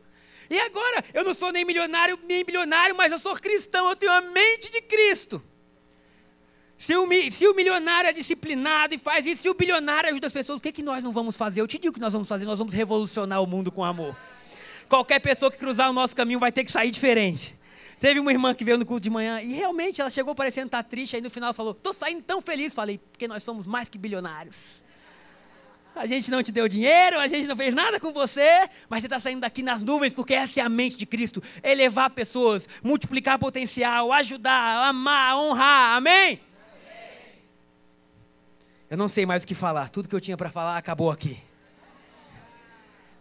[0.49, 4.13] E agora, eu não sou nem milionário, nem bilionário, mas eu sou cristão, eu tenho
[4.13, 5.43] a mente de Cristo.
[6.77, 10.33] Se o, se o milionário é disciplinado e faz isso, se o bilionário ajuda as
[10.33, 11.59] pessoas, o que, que nós não vamos fazer?
[11.59, 14.15] Eu te digo que nós vamos fazer, nós vamos revolucionar o mundo com amor.
[14.89, 17.55] Qualquer pessoa que cruzar o nosso caminho vai ter que sair diferente.
[17.99, 20.81] Teve uma irmã que veio no culto de manhã e realmente ela chegou parecendo estar
[20.81, 23.97] triste, aí no final falou: "Tô saindo tão feliz", falei: "Porque nós somos mais que
[23.97, 24.81] bilionários".
[25.95, 29.07] A gente não te deu dinheiro, a gente não fez nada com você, mas você
[29.07, 33.37] está saindo daqui nas nuvens porque essa é a mente de Cristo: elevar pessoas, multiplicar
[33.37, 35.97] potencial, ajudar, amar, honrar.
[35.97, 36.13] Amém?
[36.15, 36.39] Amém.
[38.89, 41.48] Eu não sei mais o que falar, tudo que eu tinha para falar acabou aqui.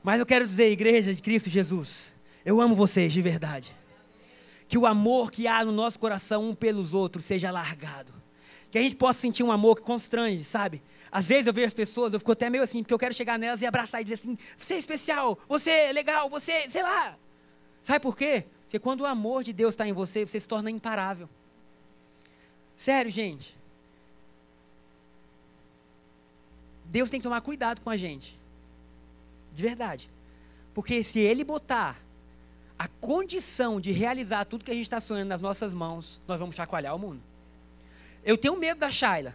[0.09, 3.77] Mas eu quero dizer, igreja de Cristo Jesus, eu amo vocês de verdade.
[4.67, 8.11] Que o amor que há no nosso coração um pelos outros seja largado.
[8.71, 10.83] Que a gente possa sentir um amor que constrange, sabe?
[11.13, 13.39] Às vezes eu vejo as pessoas, eu fico até meio assim, porque eu quero chegar
[13.39, 17.15] nelas e abraçar e dizer assim: você é especial, você é legal, você, sei lá.
[17.83, 18.47] Sabe por quê?
[18.63, 21.29] Porque quando o amor de Deus está em você, você se torna imparável.
[22.75, 23.59] Sério, gente.
[26.87, 28.38] Deus tem que tomar cuidado com a gente.
[29.59, 30.09] De verdade.
[30.73, 32.01] Porque se Ele botar
[32.79, 36.55] a condição de realizar tudo que a gente está sonhando nas nossas mãos, nós vamos
[36.55, 37.21] chacoalhar o mundo.
[38.25, 39.35] Eu tenho medo da Shaila.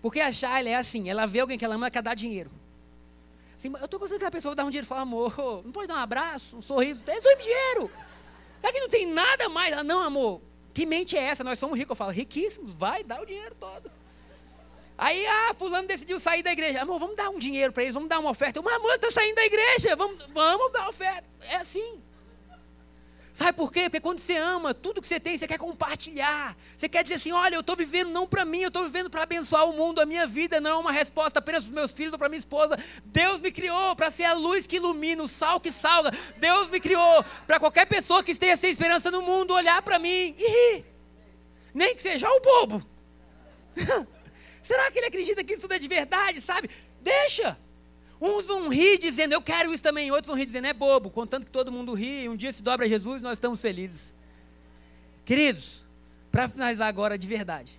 [0.00, 2.50] Porque a Shaila é assim, ela vê alguém que ela ama, ela quer dar dinheiro.
[3.56, 5.32] Assim, eu estou gostando que a pessoa dá um dinheiro e fala, amor,
[5.64, 7.88] não pode dar um abraço, um sorriso, é só dinheiro.
[8.60, 9.70] Será que não tem nada mais?
[9.70, 10.40] Ela, não, amor,
[10.74, 11.44] que mente é essa?
[11.44, 11.90] Nós somos ricos.
[11.90, 13.88] Eu falo, riquíssimos, vai, dá o dinheiro todo.
[15.02, 16.80] Aí, ah, fulano decidiu sair da igreja.
[16.80, 18.60] Amor, vamos dar um dinheiro para eles, vamos dar uma oferta.
[18.60, 21.28] Eu, amor, está saindo da igreja, vamos, vamos dar oferta.
[21.50, 22.00] É assim.
[23.32, 23.90] Sabe por quê?
[23.90, 26.56] Porque quando você ama, tudo que você tem, você quer compartilhar.
[26.76, 29.24] Você quer dizer assim: olha, eu estou vivendo não para mim, eu estou vivendo para
[29.24, 30.00] abençoar o mundo.
[30.00, 32.38] A minha vida não é uma resposta apenas para os meus filhos ou para minha
[32.38, 32.78] esposa.
[33.04, 36.12] Deus me criou para ser a luz que ilumina, o sal que salga.
[36.36, 40.32] Deus me criou para qualquer pessoa que esteja sem esperança no mundo olhar para mim
[40.38, 40.84] e rir.
[41.74, 42.86] Nem que seja o bobo.
[44.72, 46.70] Será que ele acredita que isso tudo é de verdade, sabe?
[47.02, 47.58] Deixa.
[48.18, 50.10] Uns vão rir dizendo, eu quero isso também.
[50.10, 51.10] Outros vão rir dizendo, é bobo.
[51.10, 54.14] Contanto que todo mundo ri, e um dia se dobra a Jesus, nós estamos felizes.
[55.26, 55.84] Queridos,
[56.30, 57.78] para finalizar agora de verdade.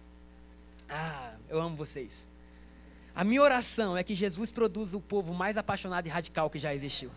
[0.88, 2.28] Ah, eu amo vocês.
[3.16, 6.76] A minha oração é que Jesus produza o povo mais apaixonado e radical que já
[6.76, 7.10] existiu.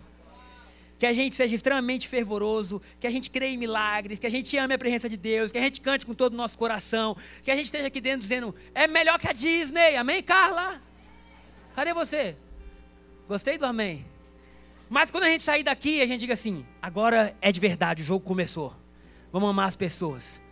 [0.98, 4.56] Que a gente seja extremamente fervoroso, que a gente creia em milagres, que a gente
[4.56, 7.50] ame a presença de Deus, que a gente cante com todo o nosso coração, que
[7.50, 10.80] a gente esteja aqui dentro dizendo, é melhor que a Disney, amém, Carla?
[11.74, 12.36] Cadê você?
[13.28, 14.06] Gostei do amém?
[14.88, 18.04] Mas quando a gente sair daqui, a gente diga assim: agora é de verdade, o
[18.04, 18.72] jogo começou.
[19.32, 20.42] Vamos amar as pessoas.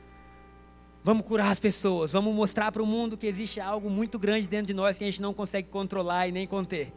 [1.02, 2.12] Vamos curar as pessoas.
[2.12, 5.06] Vamos mostrar para o mundo que existe algo muito grande dentro de nós que a
[5.06, 6.92] gente não consegue controlar e nem conter.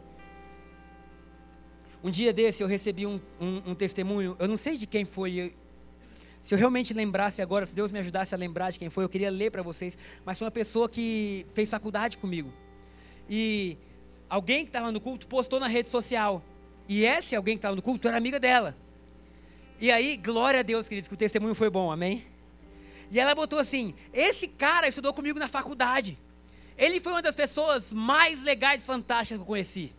[2.02, 5.54] Um dia desse eu recebi um, um, um testemunho, eu não sei de quem foi.
[6.40, 9.08] Se eu realmente lembrasse agora, se Deus me ajudasse a lembrar de quem foi, eu
[9.08, 9.98] queria ler para vocês.
[10.24, 12.52] Mas foi uma pessoa que fez faculdade comigo.
[13.28, 13.76] E
[14.30, 16.42] alguém que estava no culto postou na rede social.
[16.88, 18.76] E esse alguém que estava no culto era amiga dela.
[19.80, 22.24] E aí, glória a Deus, queridos, que o testemunho foi bom, amém?
[23.10, 26.16] E ela botou assim: Esse cara estudou comigo na faculdade.
[26.76, 29.92] Ele foi uma das pessoas mais legais e fantásticas que eu conheci.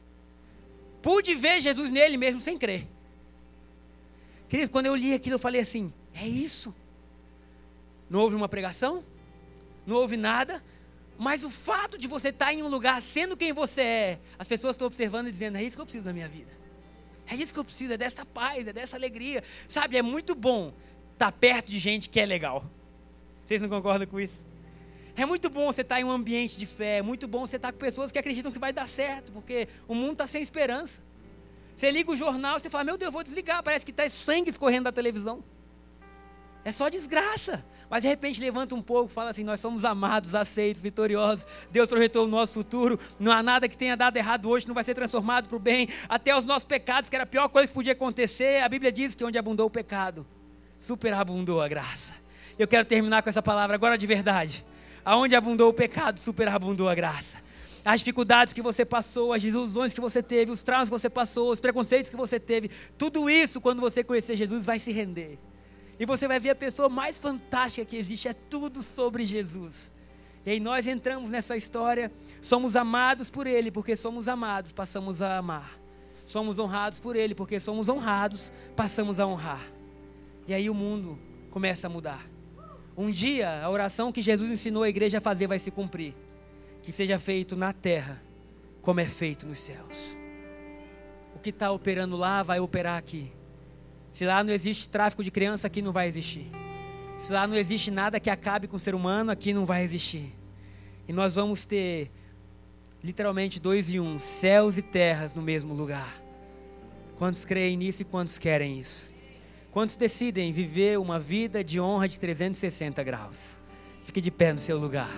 [1.01, 2.87] Pude ver Jesus nele mesmo sem crer.
[4.47, 6.75] Querido, quando eu li aquilo, eu falei assim: É isso.
[8.09, 9.03] Não houve uma pregação,
[9.85, 10.63] não houve nada,
[11.17, 14.75] mas o fato de você estar em um lugar sendo quem você é, as pessoas
[14.75, 16.51] estão observando e dizendo: é isso que eu preciso na minha vida.
[17.27, 19.43] É isso que eu preciso, é dessa paz, é dessa alegria.
[19.67, 20.73] Sabe, é muito bom
[21.13, 22.63] estar perto de gente que é legal.
[23.45, 24.48] Vocês não concordam com isso?
[25.19, 27.73] É muito bom você estar em um ambiente de fé, é muito bom você estar
[27.73, 31.01] com pessoas que acreditam que vai dar certo, porque o mundo está sem esperança.
[31.75, 34.85] Você liga o jornal, você fala: Meu Deus, vou desligar, parece que está sangue escorrendo
[34.85, 35.43] da televisão.
[36.63, 37.65] É só desgraça.
[37.89, 41.45] Mas de repente levanta um pouco, fala assim: nós somos amados, aceitos, vitoriosos.
[41.69, 42.97] Deus projetou o nosso futuro.
[43.19, 45.89] Não há nada que tenha dado errado hoje, não vai ser transformado para o bem.
[46.07, 48.63] Até os nossos pecados, que era a pior coisa que podia acontecer.
[48.63, 50.25] A Bíblia diz que onde abundou o pecado,
[50.77, 52.13] superabundou a graça.
[52.57, 54.69] Eu quero terminar com essa palavra agora de verdade.
[55.09, 57.49] Aonde abundou o pecado, superabundou a graça
[57.83, 61.49] as dificuldades que você passou, as desilusões que você teve, os traumas que você passou,
[61.49, 65.39] os preconceitos que você teve, tudo isso, quando você conhecer Jesus, vai se render.
[65.99, 69.91] E você vai ver a pessoa mais fantástica que existe, é tudo sobre Jesus.
[70.45, 75.37] E aí nós entramos nessa história, somos amados por Ele, porque somos amados, passamos a
[75.37, 75.79] amar.
[76.27, 79.65] Somos honrados por Ele, porque somos honrados, passamos a honrar.
[80.47, 81.17] E aí o mundo
[81.49, 82.23] começa a mudar.
[82.99, 86.13] Um dia, a oração que Jesus ensinou a igreja a fazer vai se cumprir.
[86.83, 88.21] Que seja feito na terra,
[88.81, 90.17] como é feito nos céus.
[91.33, 93.31] O que está operando lá vai operar aqui.
[94.11, 96.51] Se lá não existe tráfico de criança, aqui não vai existir.
[97.17, 100.35] Se lá não existe nada que acabe com o ser humano, aqui não vai existir.
[101.07, 102.11] E nós vamos ter
[103.01, 106.21] literalmente dois e um, céus e terras no mesmo lugar.
[107.15, 109.09] Quantos creem nisso e quantos querem isso?
[109.71, 113.59] Quantos decidem viver uma vida de honra de 360 graus?
[114.03, 115.11] Fique de pé no seu lugar.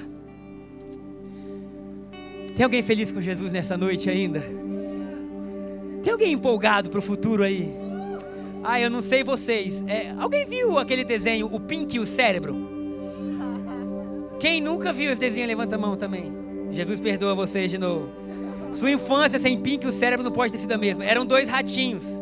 [2.53, 4.43] Tem alguém feliz com Jesus nessa noite ainda?
[6.03, 7.73] Tem alguém empolgado para o futuro aí?
[8.61, 9.83] Ah, eu não sei vocês.
[9.87, 12.69] É, alguém viu aquele desenho, o Pink e o Cérebro?
[14.37, 16.33] Quem nunca viu esse desenho, levanta a mão também.
[16.71, 18.09] Jesus perdoa vocês de novo.
[18.73, 21.05] Sua infância sem Pink, o cérebro não pode ter sido a mesma.
[21.05, 22.20] Eram dois ratinhos.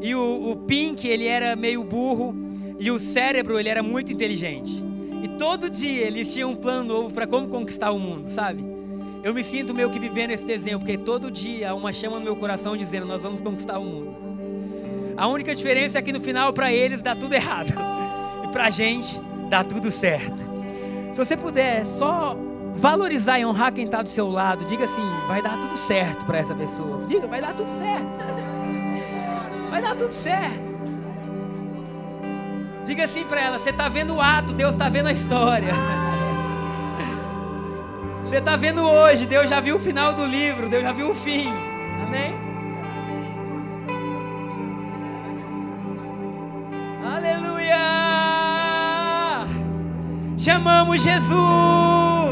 [0.00, 2.34] E o, o Pink, ele era meio burro.
[2.78, 4.84] E o cérebro, ele era muito inteligente.
[5.22, 8.64] E todo dia eles tinham um plano novo para como conquistar o mundo, sabe?
[9.22, 12.24] Eu me sinto meio que vivendo esse desenho, porque todo dia há uma chama no
[12.24, 14.14] meu coração dizendo: Nós vamos conquistar o mundo.
[15.16, 17.72] A única diferença é que no final, para eles, dá tudo errado.
[18.44, 19.20] E para a gente,
[19.50, 20.46] dá tudo certo.
[21.12, 22.36] Se você puder só
[22.76, 26.38] valorizar e honrar quem está do seu lado, diga assim: vai dar tudo certo para
[26.38, 27.04] essa pessoa.
[27.06, 28.47] Diga, vai dar tudo certo.
[29.70, 30.76] Vai dar tudo certo.
[32.84, 35.72] Diga assim para ela: você está vendo o ato, Deus está vendo a história.
[38.22, 41.14] Você está vendo hoje, Deus já viu o final do livro, Deus já viu o
[41.14, 41.48] fim.
[42.02, 42.34] Amém?
[47.02, 47.78] Aleluia!
[50.36, 52.27] Chamamos Jesus!